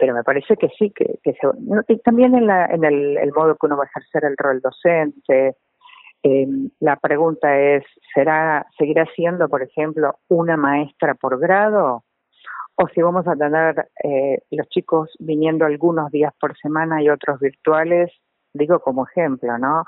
pero 0.01 0.15
me 0.15 0.23
parece 0.23 0.57
que 0.57 0.67
sí, 0.79 0.89
que, 0.89 1.19
se, 1.23 1.47
y 1.87 1.99
también 1.99 2.33
en, 2.33 2.47
la, 2.47 2.65
en 2.65 2.83
el, 2.83 3.31
modo 3.35 3.55
que 3.55 3.67
uno 3.67 3.77
va 3.77 3.83
a 3.83 3.85
ejercer 3.85 4.25
el 4.25 4.35
rol 4.35 4.59
docente. 4.59 5.55
Eh, 6.23 6.47
la 6.79 6.95
pregunta 6.95 7.55
es, 7.59 7.83
¿será 8.11 8.65
seguirá 8.79 9.05
siendo, 9.15 9.47
por 9.47 9.61
ejemplo, 9.61 10.15
una 10.27 10.57
maestra 10.57 11.13
por 11.13 11.39
grado? 11.39 12.03
O 12.77 12.87
si 12.87 12.99
vamos 12.99 13.27
a 13.27 13.35
tener 13.35 13.89
eh, 14.03 14.39
los 14.49 14.67
chicos 14.69 15.11
viniendo 15.19 15.65
algunos 15.65 16.09
días 16.09 16.33
por 16.39 16.57
semana 16.57 17.03
y 17.03 17.09
otros 17.11 17.39
virtuales, 17.39 18.11
digo 18.53 18.79
como 18.79 19.05
ejemplo, 19.05 19.59
¿no? 19.59 19.85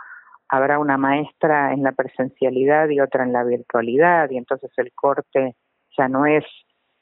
Habrá 0.47 0.78
una 0.78 0.95
maestra 0.95 1.73
en 1.73 1.82
la 1.82 1.91
presencialidad 1.91 2.88
y 2.89 2.99
otra 2.99 3.23
en 3.23 3.34
la 3.34 3.43
virtualidad, 3.43 4.30
y 4.30 4.38
entonces 4.38 4.69
el 4.78 4.91
corte 4.93 5.56
ya 5.97 6.08
no 6.08 6.25
es 6.25 6.43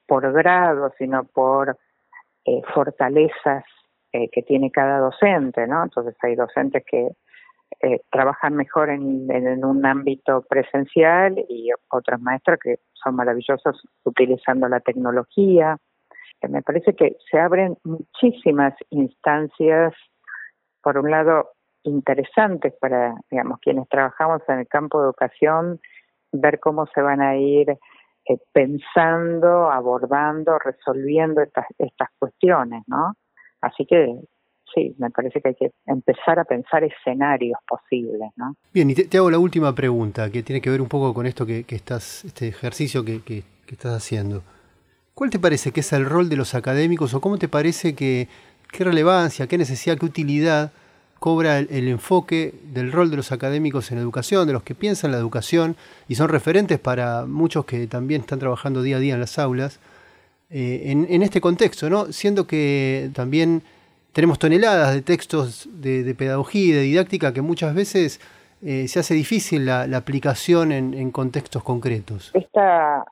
por 0.08 0.32
grado, 0.34 0.92
sino 0.98 1.24
por 1.24 1.78
eh, 2.46 2.62
fortalezas 2.74 3.64
eh, 4.12 4.30
que 4.30 4.42
tiene 4.42 4.72
cada 4.72 5.00
docente, 5.00 5.68
¿no? 5.68 5.84
Entonces 5.84 6.16
hay 6.22 6.36
docentes 6.36 6.84
que 6.86 7.12
eh, 7.80 8.02
trabajan 8.12 8.56
mejor 8.56 8.90
en, 8.90 9.64
un 9.64 9.86
ámbito 9.86 10.42
presencial 10.50 11.44
y 11.48 11.70
otros 11.90 12.20
maestros 12.20 12.60
que 12.62 12.80
son 12.94 13.16
maravillosos 13.16 13.82
utilizando 14.04 14.68
la 14.68 14.82
tecnología. 14.82 15.78
me 16.50 16.62
parece 16.62 16.94
que 16.96 17.16
se 17.30 17.40
abren 17.40 17.78
muchísimas 17.84 18.74
instancias, 18.90 19.94
por 20.84 20.98
un 20.98 21.10
lado, 21.10 21.52
interesantes 21.84 22.74
para, 22.80 23.16
digamos, 23.30 23.60
quienes 23.60 23.88
trabajamos 23.88 24.42
en 24.50 24.60
el 24.60 24.68
campo 24.68 25.00
de 25.00 25.06
educación, 25.06 25.80
ver 26.32 26.60
cómo 26.60 26.86
se 26.88 27.02
van 27.02 27.22
a 27.22 27.38
ir 27.38 27.78
eh, 28.32 28.38
pensando, 28.54 29.70
abordando, 29.70 30.58
resolviendo 30.60 31.42
estas, 31.42 31.66
estas 31.78 32.10
cuestiones, 32.18 32.84
¿no? 32.88 33.14
Así 33.62 33.86
que 33.86 34.20
sí, 34.74 34.96
me 34.98 35.10
parece 35.10 35.42
que 35.42 35.50
hay 35.50 35.56
que 35.56 35.72
empezar 35.86 36.40
a 36.40 36.46
pensar 36.46 36.84
escenarios 36.84 37.60
posibles, 37.68 38.32
¿no? 38.36 38.56
Bien, 38.74 38.90
y 38.90 38.96
te, 38.96 39.18
hago 39.18 39.30
la 39.30 39.40
última 39.40 39.74
pregunta, 39.76 40.30
que 40.32 40.44
tiene 40.44 40.62
que 40.62 40.70
ver 40.70 40.82
un 40.82 40.88
poco 40.88 41.14
con 41.14 41.26
esto 41.26 41.46
que, 41.46 41.64
que 41.64 41.76
estás, 41.76 42.24
este 42.26 42.48
ejercicio 42.48 43.04
que, 43.04 43.22
que, 43.22 43.44
que, 43.66 43.76
estás 43.76 43.94
haciendo. 43.94 44.44
¿Cuál 45.14 45.30
te 45.30 45.40
parece 45.40 45.72
que 45.72 45.82
es 45.82 45.94
el 45.94 46.06
rol 46.06 46.30
de 46.30 46.38
los 46.38 46.56
académicos 46.56 47.14
o 47.14 47.22
cómo 47.22 47.38
te 47.38 47.48
parece 47.48 47.96
que, 47.96 48.28
qué 48.72 48.84
relevancia, 48.84 49.48
qué 49.48 49.58
necesidad, 49.58 49.98
qué 49.98 50.06
utilidad 50.06 50.72
cobra 51.22 51.60
el, 51.60 51.88
enfoque 51.88 52.52
del 52.74 52.92
rol 52.92 53.12
de 53.12 53.16
los 53.18 53.32
académicos 53.32 53.92
en 53.92 54.00
educación, 54.00 54.48
de 54.48 54.54
los 54.54 54.64
que 54.64 54.74
piensan 54.74 55.12
la 55.12 55.20
educación 55.20 55.76
y 56.08 56.16
son 56.16 56.30
referentes 56.30 56.80
para 56.80 57.28
muchos 57.28 57.64
que 57.66 57.86
también 57.86 58.22
están 58.22 58.40
trabajando 58.40 58.82
día 58.82 58.98
a 58.98 59.00
día 59.00 59.14
en 59.14 59.20
las 59.20 59.38
aulas, 59.38 59.80
eh, 60.50 60.82
en, 60.88 61.22
este 61.22 61.40
contexto, 61.40 61.92
¿no? 61.92 62.06
siendo 62.08 62.48
que 62.48 63.12
también 63.14 63.62
tenemos 64.14 64.40
toneladas 64.40 64.96
de 64.96 65.04
textos 65.04 65.70
de, 65.72 66.16
pedagogía 66.16 66.64
y 66.64 66.72
de 66.72 66.82
didáctica 66.82 67.32
que 67.34 67.42
muchas 67.44 67.76
veces 67.76 68.20
eh, 68.64 68.88
se 68.88 69.00
hace 69.00 69.14
difícil 69.14 69.68
la, 69.68 69.84
aplicación 69.96 70.72
en, 70.72 71.12
contextos 71.12 71.64
concretos. 71.64 72.32
Esta 72.34 73.06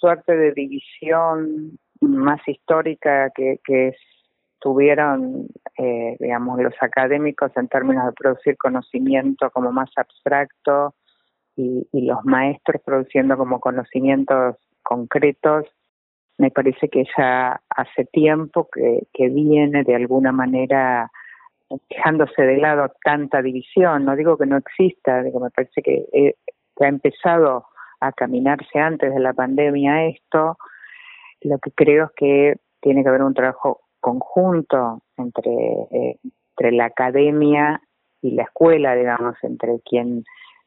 suerte 0.00 0.34
de 0.34 0.52
división 0.52 1.78
más 2.00 2.40
histórica 2.48 3.30
que, 3.36 3.60
tuvieron, 4.60 5.48
eh, 5.82 6.14
digamos, 6.20 6.60
los 6.60 6.74
académicos 6.82 7.50
en 7.56 7.66
términos 7.66 8.04
de 8.04 8.12
producir 8.12 8.58
conocimiento 8.58 9.48
como 9.50 9.72
más 9.72 9.88
abstracto 9.96 10.94
y, 11.56 11.86
los 11.92 12.22
maestros 12.24 12.82
produciendo 12.84 13.38
como 13.38 13.60
conocimientos 13.60 14.56
concretos, 14.82 15.64
me 16.36 16.50
parece 16.50 16.90
que 16.90 17.04
ya 17.16 17.62
hace 17.70 18.04
tiempo 18.12 18.68
que, 18.70 19.06
que 19.14 19.30
viene 19.30 19.82
de 19.84 19.94
alguna 19.94 20.32
manera 20.32 21.10
dejándose 21.88 22.42
de 22.42 22.58
lado 22.58 22.92
tanta 23.02 23.40
división. 23.40 24.04
No 24.04 24.16
digo 24.16 24.36
que 24.36 24.44
no 24.44 24.58
exista, 24.58 25.22
digo, 25.22 25.40
me 25.40 25.50
parece 25.50 25.80
que, 25.80 26.04
eh, 26.12 26.34
que 26.76 26.84
ha 26.84 26.88
empezado 26.88 27.64
a 28.00 28.12
caminarse 28.12 28.78
antes 28.78 29.14
de 29.14 29.20
la 29.20 29.32
pandemia 29.32 30.08
esto. 30.08 30.58
Lo 31.40 31.58
que 31.58 31.70
creo 31.70 32.04
es 32.04 32.10
que 32.16 32.56
tiene 32.82 33.02
que 33.02 33.08
haber 33.08 33.22
un 33.22 33.32
trabajo 33.32 33.80
conjunto 34.00 35.02
entre, 35.16 35.52
eh, 35.52 36.18
entre 36.56 36.72
la 36.72 36.86
academia 36.86 37.80
y 38.22 38.32
la 38.32 38.44
escuela, 38.44 38.94
digamos, 38.94 39.36
entre 39.42 39.80
quien 39.80 40.24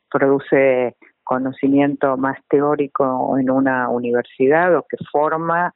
produce 0.10 0.96
conocimiento 1.24 2.17
más 2.17 2.38
teórico 2.50 3.38
en 3.38 3.50
una 3.50 3.89
universidad 3.89 4.76
o 4.76 4.86
que 4.88 4.98
forma 5.12 5.74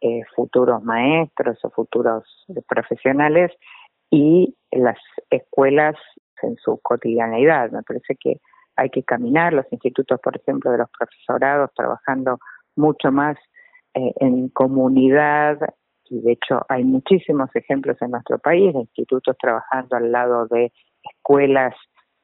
eh, 0.00 0.22
futuros 0.34 0.82
maestros 0.82 1.58
o 1.62 1.70
futuros 1.70 2.24
profesionales 2.66 3.52
y 4.10 4.56
las 4.72 4.98
escuelas 5.28 5.94
en 6.42 6.56
su 6.56 6.78
cotidianeidad. 6.82 7.70
Me 7.70 7.82
parece 7.82 8.16
que 8.16 8.40
hay 8.76 8.88
que 8.88 9.02
caminar, 9.02 9.52
los 9.52 9.66
institutos, 9.70 10.18
por 10.20 10.36
ejemplo, 10.36 10.70
de 10.70 10.78
los 10.78 10.88
profesorados 10.90 11.70
trabajando 11.74 12.38
mucho 12.76 13.12
más 13.12 13.36
eh, 13.94 14.12
en 14.20 14.48
comunidad 14.48 15.58
y 16.10 16.20
de 16.20 16.32
hecho 16.32 16.60
hay 16.68 16.84
muchísimos 16.84 17.48
ejemplos 17.54 17.96
en 18.02 18.10
nuestro 18.10 18.38
país 18.38 18.74
de 18.74 18.80
institutos 18.80 19.36
trabajando 19.38 19.96
al 19.96 20.12
lado 20.12 20.46
de 20.48 20.72
escuelas 21.02 21.74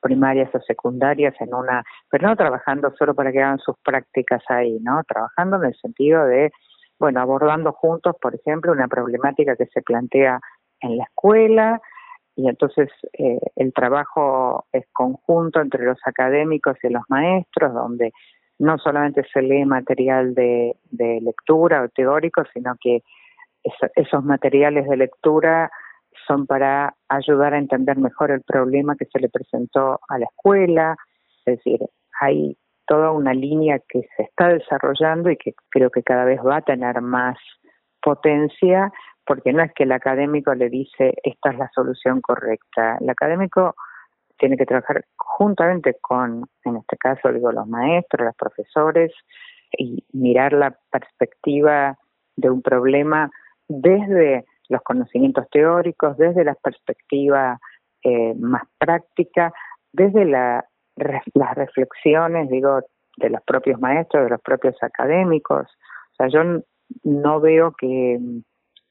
primarias 0.01 0.55
o 0.55 0.61
secundarias 0.61 1.35
en 1.41 1.55
una, 1.55 1.83
pero 2.11 2.29
no 2.29 2.37
trabajando 2.37 2.93
solo 2.99 3.15
para 3.15 3.33
que 3.33 3.43
hagan 3.43 3.59
sus 3.59 3.77
prácticas 3.83 4.43
ahí, 4.49 4.79
¿no? 4.81 5.03
Trabajando 5.05 5.57
en 5.57 5.65
el 5.65 5.75
sentido 5.77 6.25
de, 6.27 6.51
bueno, 6.99 7.21
abordando 7.21 7.73
juntos, 7.73 8.15
por 8.21 8.35
ejemplo, 8.35 8.73
una 8.73 8.89
problemática 8.89 9.57
que 9.57 9.67
se 9.67 9.83
plantea 9.83 10.39
en 10.81 10.99
la 10.99 11.05
escuela 11.05 11.81
y 12.37 12.49
entonces 12.49 12.91
eh, 13.15 13.41
el 13.57 13.73
trabajo 13.73 14.67
es 14.73 14.85
conjunto 14.93 15.61
entre 15.61 15.85
los 15.85 15.99
académicos 16.05 16.77
y 16.83 16.91
los 16.91 17.03
maestros, 17.09 17.73
donde 17.73 18.13
no 18.59 18.79
solamente 18.79 19.25
se 19.33 19.43
lee 19.43 19.65
material 19.65 20.35
de, 20.35 20.77
de 20.91 21.21
lectura 21.23 21.83
o 21.83 21.89
teórico, 21.89 22.43
sino 22.53 22.75
que 22.81 23.03
esos 23.95 24.25
materiales 24.25 24.89
de 24.89 24.97
lectura 24.97 25.71
son 26.27 26.47
para 26.47 26.95
ayudar 27.09 27.55
a 27.55 27.59
entender 27.59 27.97
mejor 27.97 28.31
el 28.31 28.43
problema 28.43 28.97
que 28.97 29.07
se 29.07 29.21
le 29.21 29.29
presentó 29.29 30.01
a 30.09 30.19
la 30.19 30.27
escuela, 30.27 30.97
es 31.45 31.57
decir, 31.57 31.81
hay 32.21 32.57
toda 32.87 33.11
una 33.11 33.35
línea 33.35 33.81
que 33.89 34.03
se 34.17 34.23
está 34.23 34.49
desarrollando 34.49 35.31
y 35.31 35.37
que 35.37 35.55
creo 35.71 35.91
que 35.91 36.03
cada 36.03 36.25
vez 36.25 36.41
va 36.45 36.57
a 36.57 36.63
tener 36.63 37.01
más 37.01 37.37
potencia, 38.01 38.93
porque 39.25 39.53
no 39.53 39.63
es 39.63 39.73
que 39.75 39.83
el 39.83 39.93
académico 39.93 40.55
le 40.55 40.71
dice 40.71 41.15
esta 41.25 41.51
es 41.51 41.59
la 41.59 41.71
solución 41.75 42.21
correcta. 42.21 42.99
El 43.01 43.11
académico 43.11 43.75
tiene 44.39 44.57
que 44.57 44.67
trabajar 44.67 45.05
juntamente 45.17 45.97
con, 46.01 46.45
en 46.65 46.77
este 46.77 46.97
caso, 46.97 47.33
digo, 47.33 47.51
los 47.51 47.67
maestros, 47.67 48.27
los 48.27 48.37
profesores, 48.37 49.13
y 49.77 50.05
mirar 50.13 50.53
la 50.53 50.77
perspectiva 50.91 51.99
de 52.37 52.51
un 52.51 52.63
problema 52.63 53.31
desde 53.69 54.45
los 54.69 54.83
conocimientos 54.83 55.49
teóricos, 55.51 56.17
desde 56.17 56.45
la 56.45 56.55
perspectiva 56.55 57.59
eh, 58.03 58.35
más 58.35 58.63
práctica, 58.79 59.53
desde 59.93 60.25
la, 60.25 60.65
las 61.35 61.55
reflexiones, 61.55 62.49
digo, 62.51 62.81
de 63.17 63.31
los 63.31 63.43
propios 63.43 63.81
maestros, 63.81 64.25
de 64.25 64.31
los 64.31 64.41
propios 64.43 64.77
académicos. 64.83 65.67
O 66.13 66.15
sea, 66.17 66.29
yo 66.29 66.63
no 67.05 67.41
veo 67.41 67.73
que 67.73 68.19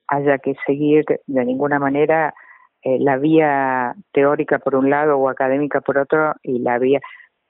haya 0.07 0.37
que 0.39 0.55
seguir 0.65 1.05
de 1.25 1.45
ninguna 1.45 1.79
manera 1.79 2.33
eh, 2.81 2.99
la 2.99 3.17
vía 3.17 3.95
teórica 4.11 4.59
por 4.59 4.75
un 4.75 4.89
lado 4.89 5.17
o 5.17 5.29
académica 5.29 5.81
por 5.81 5.97
otro 5.97 6.33
y 6.43 6.59
la 6.59 6.77
vía 6.77 6.99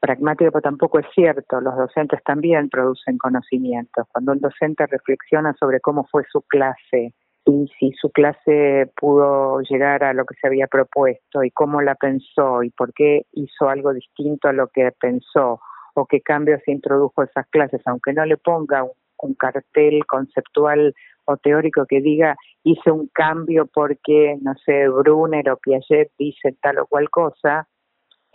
pragmática 0.06 0.52
pero 0.52 0.62
tampoco 0.62 1.00
es 1.00 1.08
cierto, 1.16 1.60
los 1.62 1.76
docentes 1.76 2.24
también 2.24 2.70
producen 2.70 3.18
conocimientos. 3.18 4.06
Cuando 4.12 4.34
un 4.34 4.40
docente 4.40 4.86
reflexiona 4.86 5.56
sobre 5.60 5.80
cómo 5.80 6.06
fue 6.12 6.24
su 6.32 6.42
clase 6.42 7.14
y 7.46 7.68
si 7.80 7.92
su 7.94 8.12
clase 8.12 8.92
pudo 9.00 9.62
llegar 9.62 10.04
a 10.04 10.14
lo 10.14 10.26
que 10.26 10.36
se 10.40 10.48
había 10.48 10.68
propuesto 10.68 11.44
y 11.44 11.52
cómo 11.52 11.82
la 11.82 11.96
pensó 11.96 12.62
y 12.62 12.70
por 12.70 12.94
qué 12.94 13.26
hizo 13.34 13.68
algo 13.68 13.94
distinto 13.94 14.48
a 14.48 14.54
lo 14.54 14.68
que 14.68 14.92
pensó 15.00 15.60
o 15.96 16.06
qué 16.06 16.22
cambios 16.22 16.62
introdujo 16.68 17.24
esas 17.24 17.48
clases, 17.48 17.82
aunque 17.86 18.14
no 18.14 18.26
le 18.26 18.38
ponga 18.38 18.84
un, 18.84 18.92
un 19.20 19.34
cartel 19.34 20.06
conceptual 20.06 20.94
o 21.26 21.38
teórico 21.38 21.86
que 21.88 22.02
diga 22.02 22.36
hice 22.64 22.92
un 22.92 23.08
cambio 23.08 23.68
porque, 23.68 24.38
no 24.42 24.54
sé, 24.66 24.88
Brunner 24.88 25.50
o 25.50 25.58
Piaget 25.58 26.12
dicen 26.18 26.58
tal 26.62 26.80
o 26.80 26.88
cual 26.88 27.10
cosa, 27.10 27.68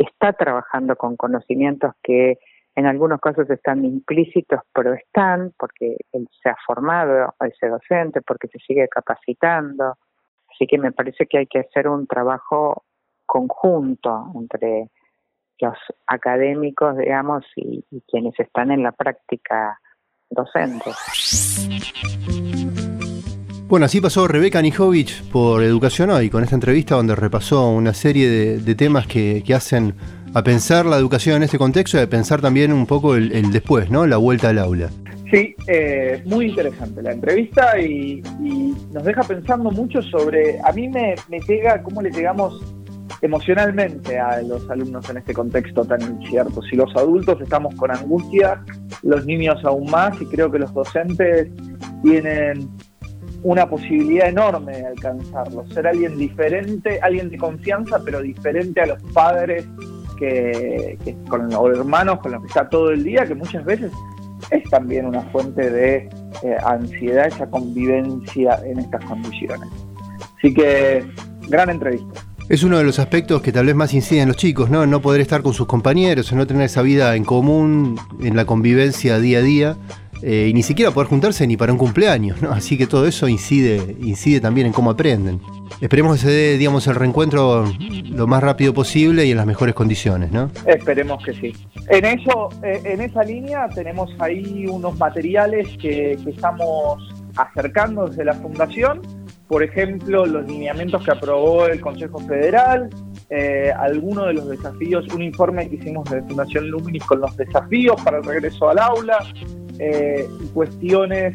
está 0.04 0.32
trabajando 0.32 0.96
con 0.96 1.16
conocimientos 1.16 1.92
que 2.02 2.38
en 2.74 2.86
algunos 2.86 3.20
casos 3.20 3.48
están 3.50 3.84
implícitos, 3.84 4.60
pero 4.72 4.94
están 4.94 5.52
porque 5.58 5.96
él 6.12 6.28
se 6.42 6.48
ha 6.48 6.56
formado, 6.66 7.34
ese 7.40 7.68
docente, 7.68 8.22
porque 8.22 8.48
se 8.48 8.58
sigue 8.58 8.88
capacitando. 8.88 9.98
Así 10.52 10.66
que 10.66 10.78
me 10.78 10.92
parece 10.92 11.26
que 11.26 11.38
hay 11.38 11.46
que 11.46 11.60
hacer 11.60 11.88
un 11.88 12.06
trabajo 12.06 12.84
conjunto 13.26 14.32
entre 14.34 14.88
los 15.60 15.76
académicos, 16.06 16.96
digamos, 16.96 17.44
y, 17.56 17.84
y 17.90 18.00
quienes 18.02 18.38
están 18.40 18.70
en 18.70 18.82
la 18.82 18.92
práctica 18.92 19.78
docente. 20.30 20.90
Bueno, 23.70 23.86
así 23.86 24.00
pasó 24.00 24.26
Rebeca 24.26 24.60
Nijovic 24.60 25.22
por 25.30 25.62
Educación 25.62 26.10
Hoy, 26.10 26.28
con 26.28 26.42
esta 26.42 26.56
entrevista 26.56 26.96
donde 26.96 27.14
repasó 27.14 27.70
una 27.70 27.94
serie 27.94 28.58
de, 28.58 28.74
temas 28.74 29.06
que, 29.06 29.44
hacen 29.54 29.94
a 30.34 30.42
pensar 30.42 30.86
la 30.86 30.96
educación 30.96 31.36
en 31.36 31.44
este 31.44 31.56
contexto 31.56 31.96
y 31.96 32.00
a 32.00 32.10
pensar 32.10 32.40
también 32.40 32.72
un 32.72 32.84
poco 32.84 33.14
el, 33.14 33.52
después, 33.52 33.88
¿no? 33.88 34.08
La 34.08 34.16
vuelta 34.16 34.48
al 34.48 34.58
aula. 34.58 34.90
Sí, 35.30 35.54
eh, 35.68 36.20
muy 36.26 36.46
interesante 36.46 37.00
la 37.00 37.12
entrevista 37.12 37.78
y, 37.78 38.20
nos 38.92 39.04
deja 39.04 39.22
pensando 39.22 39.70
mucho 39.70 40.02
sobre, 40.02 40.58
a 40.64 40.72
mí 40.72 40.88
me, 40.88 41.14
me 41.28 41.38
llega 41.38 41.80
cómo 41.80 42.02
le 42.02 42.10
llegamos 42.10 42.60
emocionalmente 43.22 44.18
a 44.18 44.42
los 44.42 44.68
alumnos 44.68 45.08
en 45.10 45.18
este 45.18 45.32
contexto 45.32 45.84
tan 45.84 46.02
incierto. 46.02 46.60
Si 46.62 46.74
los 46.74 46.90
adultos 46.96 47.40
estamos 47.40 47.72
con 47.76 47.92
angustia, 47.92 48.64
los 49.04 49.24
niños 49.26 49.64
aún 49.64 49.88
más 49.88 50.20
y 50.20 50.26
creo 50.26 50.50
que 50.50 50.58
los 50.58 50.74
docentes 50.74 51.46
tienen 52.02 52.68
una 53.42 53.68
posibilidad 53.68 54.28
enorme 54.28 54.76
de 54.76 54.86
alcanzarlo, 54.86 55.66
ser 55.68 55.86
alguien 55.86 56.16
diferente, 56.18 57.00
alguien 57.02 57.30
de 57.30 57.38
confianza, 57.38 58.00
pero 58.04 58.20
diferente 58.20 58.80
a 58.80 58.86
los 58.86 59.02
padres 59.12 59.66
que, 60.18 60.98
con 61.28 61.48
los 61.48 61.78
hermanos 61.78 62.20
con 62.20 62.32
los 62.32 62.42
que 62.42 62.48
está 62.48 62.68
todo 62.68 62.90
el 62.90 63.02
día, 63.02 63.24
que 63.24 63.34
muchas 63.34 63.64
veces 63.64 63.90
es 64.50 64.62
también 64.70 65.06
una 65.06 65.22
fuente 65.30 65.70
de 65.70 66.08
eh, 66.42 66.56
ansiedad 66.64 67.26
esa 67.26 67.48
convivencia 67.48 68.60
en 68.64 68.80
estas 68.80 69.04
condiciones. 69.04 69.68
Así 70.38 70.52
que 70.52 71.04
gran 71.48 71.70
entrevista. 71.70 72.20
Es 72.48 72.64
uno 72.64 72.78
de 72.78 72.84
los 72.84 72.98
aspectos 72.98 73.42
que 73.42 73.52
tal 73.52 73.66
vez 73.66 73.76
más 73.76 73.94
inciden 73.94 74.26
los 74.26 74.36
chicos, 74.36 74.70
¿no? 74.70 74.84
No 74.84 75.00
poder 75.00 75.20
estar 75.20 75.40
con 75.42 75.54
sus 75.54 75.68
compañeros, 75.68 76.32
no 76.32 76.46
tener 76.48 76.64
esa 76.64 76.82
vida 76.82 77.14
en 77.14 77.24
común, 77.24 77.96
en 78.20 78.34
la 78.34 78.44
convivencia 78.44 79.20
día 79.20 79.38
a 79.38 79.42
día. 79.42 79.76
Eh, 80.22 80.48
y 80.50 80.54
ni 80.54 80.62
siquiera 80.62 80.90
poder 80.90 81.08
juntarse 81.08 81.46
ni 81.46 81.56
para 81.56 81.72
un 81.72 81.78
cumpleaños, 81.78 82.42
¿no? 82.42 82.50
Así 82.50 82.76
que 82.76 82.86
todo 82.86 83.06
eso 83.06 83.28
incide, 83.28 83.96
incide 84.00 84.40
también 84.40 84.66
en 84.66 84.72
cómo 84.72 84.90
aprenden. 84.90 85.40
Esperemos 85.80 86.16
que 86.16 86.22
se 86.26 86.30
dé, 86.30 86.58
digamos, 86.58 86.86
el 86.86 86.94
reencuentro 86.94 87.64
lo 88.10 88.26
más 88.26 88.42
rápido 88.42 88.74
posible 88.74 89.24
y 89.24 89.30
en 89.30 89.38
las 89.38 89.46
mejores 89.46 89.74
condiciones, 89.74 90.30
¿no? 90.30 90.50
Esperemos 90.66 91.24
que 91.24 91.32
sí. 91.32 91.52
En 91.88 92.04
eso, 92.04 92.50
eh, 92.62 92.82
en 92.84 93.00
esa 93.00 93.22
línea 93.22 93.68
tenemos 93.68 94.10
ahí 94.18 94.66
unos 94.66 94.98
materiales 94.98 95.68
que, 95.78 96.18
estamos 96.26 97.02
acercando 97.36 98.06
desde 98.06 98.24
la 98.24 98.34
Fundación, 98.34 99.00
por 99.48 99.62
ejemplo, 99.62 100.26
los 100.26 100.46
lineamientos 100.46 101.04
que 101.04 101.10
aprobó 101.10 101.66
el 101.66 101.80
Consejo 101.80 102.18
Federal, 102.20 102.88
eh, 103.30 103.72
algunos 103.76 104.28
de 104.28 104.34
los 104.34 104.48
desafíos, 104.48 105.06
un 105.12 105.22
informe 105.22 105.68
que 105.68 105.76
hicimos 105.76 106.08
de 106.10 106.22
Fundación 106.22 106.68
Luminis 106.68 107.04
con 107.04 107.20
los 107.20 107.36
desafíos 107.36 108.00
para 108.02 108.18
el 108.18 108.24
regreso 108.24 108.70
al 108.70 108.78
aula, 108.78 109.18
eh, 109.80 110.28
cuestiones, 110.52 111.34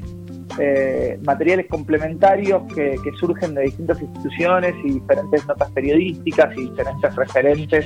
eh, 0.59 1.19
materiales 1.23 1.65
complementarios 1.67 2.61
que, 2.73 2.97
surgen 3.19 3.55
de 3.55 3.63
distintas 3.63 3.99
instituciones 4.01 4.73
y 4.83 4.91
diferentes 4.91 5.45
notas 5.47 5.71
periodísticas 5.71 6.55
y 6.55 6.69
diferentes 6.69 7.15
referentes 7.15 7.85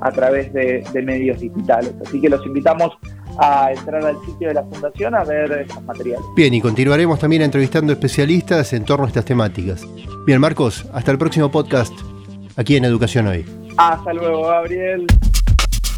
a 0.00 0.10
través 0.10 0.52
de, 0.52 0.82
medios 1.04 1.40
digitales. 1.40 1.92
Así 2.04 2.20
que 2.20 2.28
los 2.28 2.44
invitamos 2.46 2.96
a 3.38 3.70
entrar 3.72 4.04
al 4.04 4.16
sitio 4.24 4.48
de 4.48 4.54
la 4.54 4.64
Fundación 4.64 5.14
a 5.14 5.24
ver 5.24 5.52
estos 5.52 5.82
materiales. 5.84 6.24
Bien, 6.34 6.52
y 6.54 6.60
continuaremos 6.60 7.18
también 7.18 7.42
entrevistando 7.42 7.92
especialistas 7.92 8.72
en 8.72 8.84
torno 8.84 9.04
a 9.04 9.08
estas 9.08 9.24
temáticas. 9.24 9.86
Bien, 10.26 10.40
Marcos, 10.40 10.86
hasta 10.92 11.12
el 11.12 11.18
próximo 11.18 11.50
podcast 11.50 11.92
aquí 12.56 12.76
en 12.76 12.84
Educación 12.84 13.26
Hoy. 13.28 13.44
Hasta 13.76 14.12
luego, 14.12 14.48
Gabriel. 14.48 15.06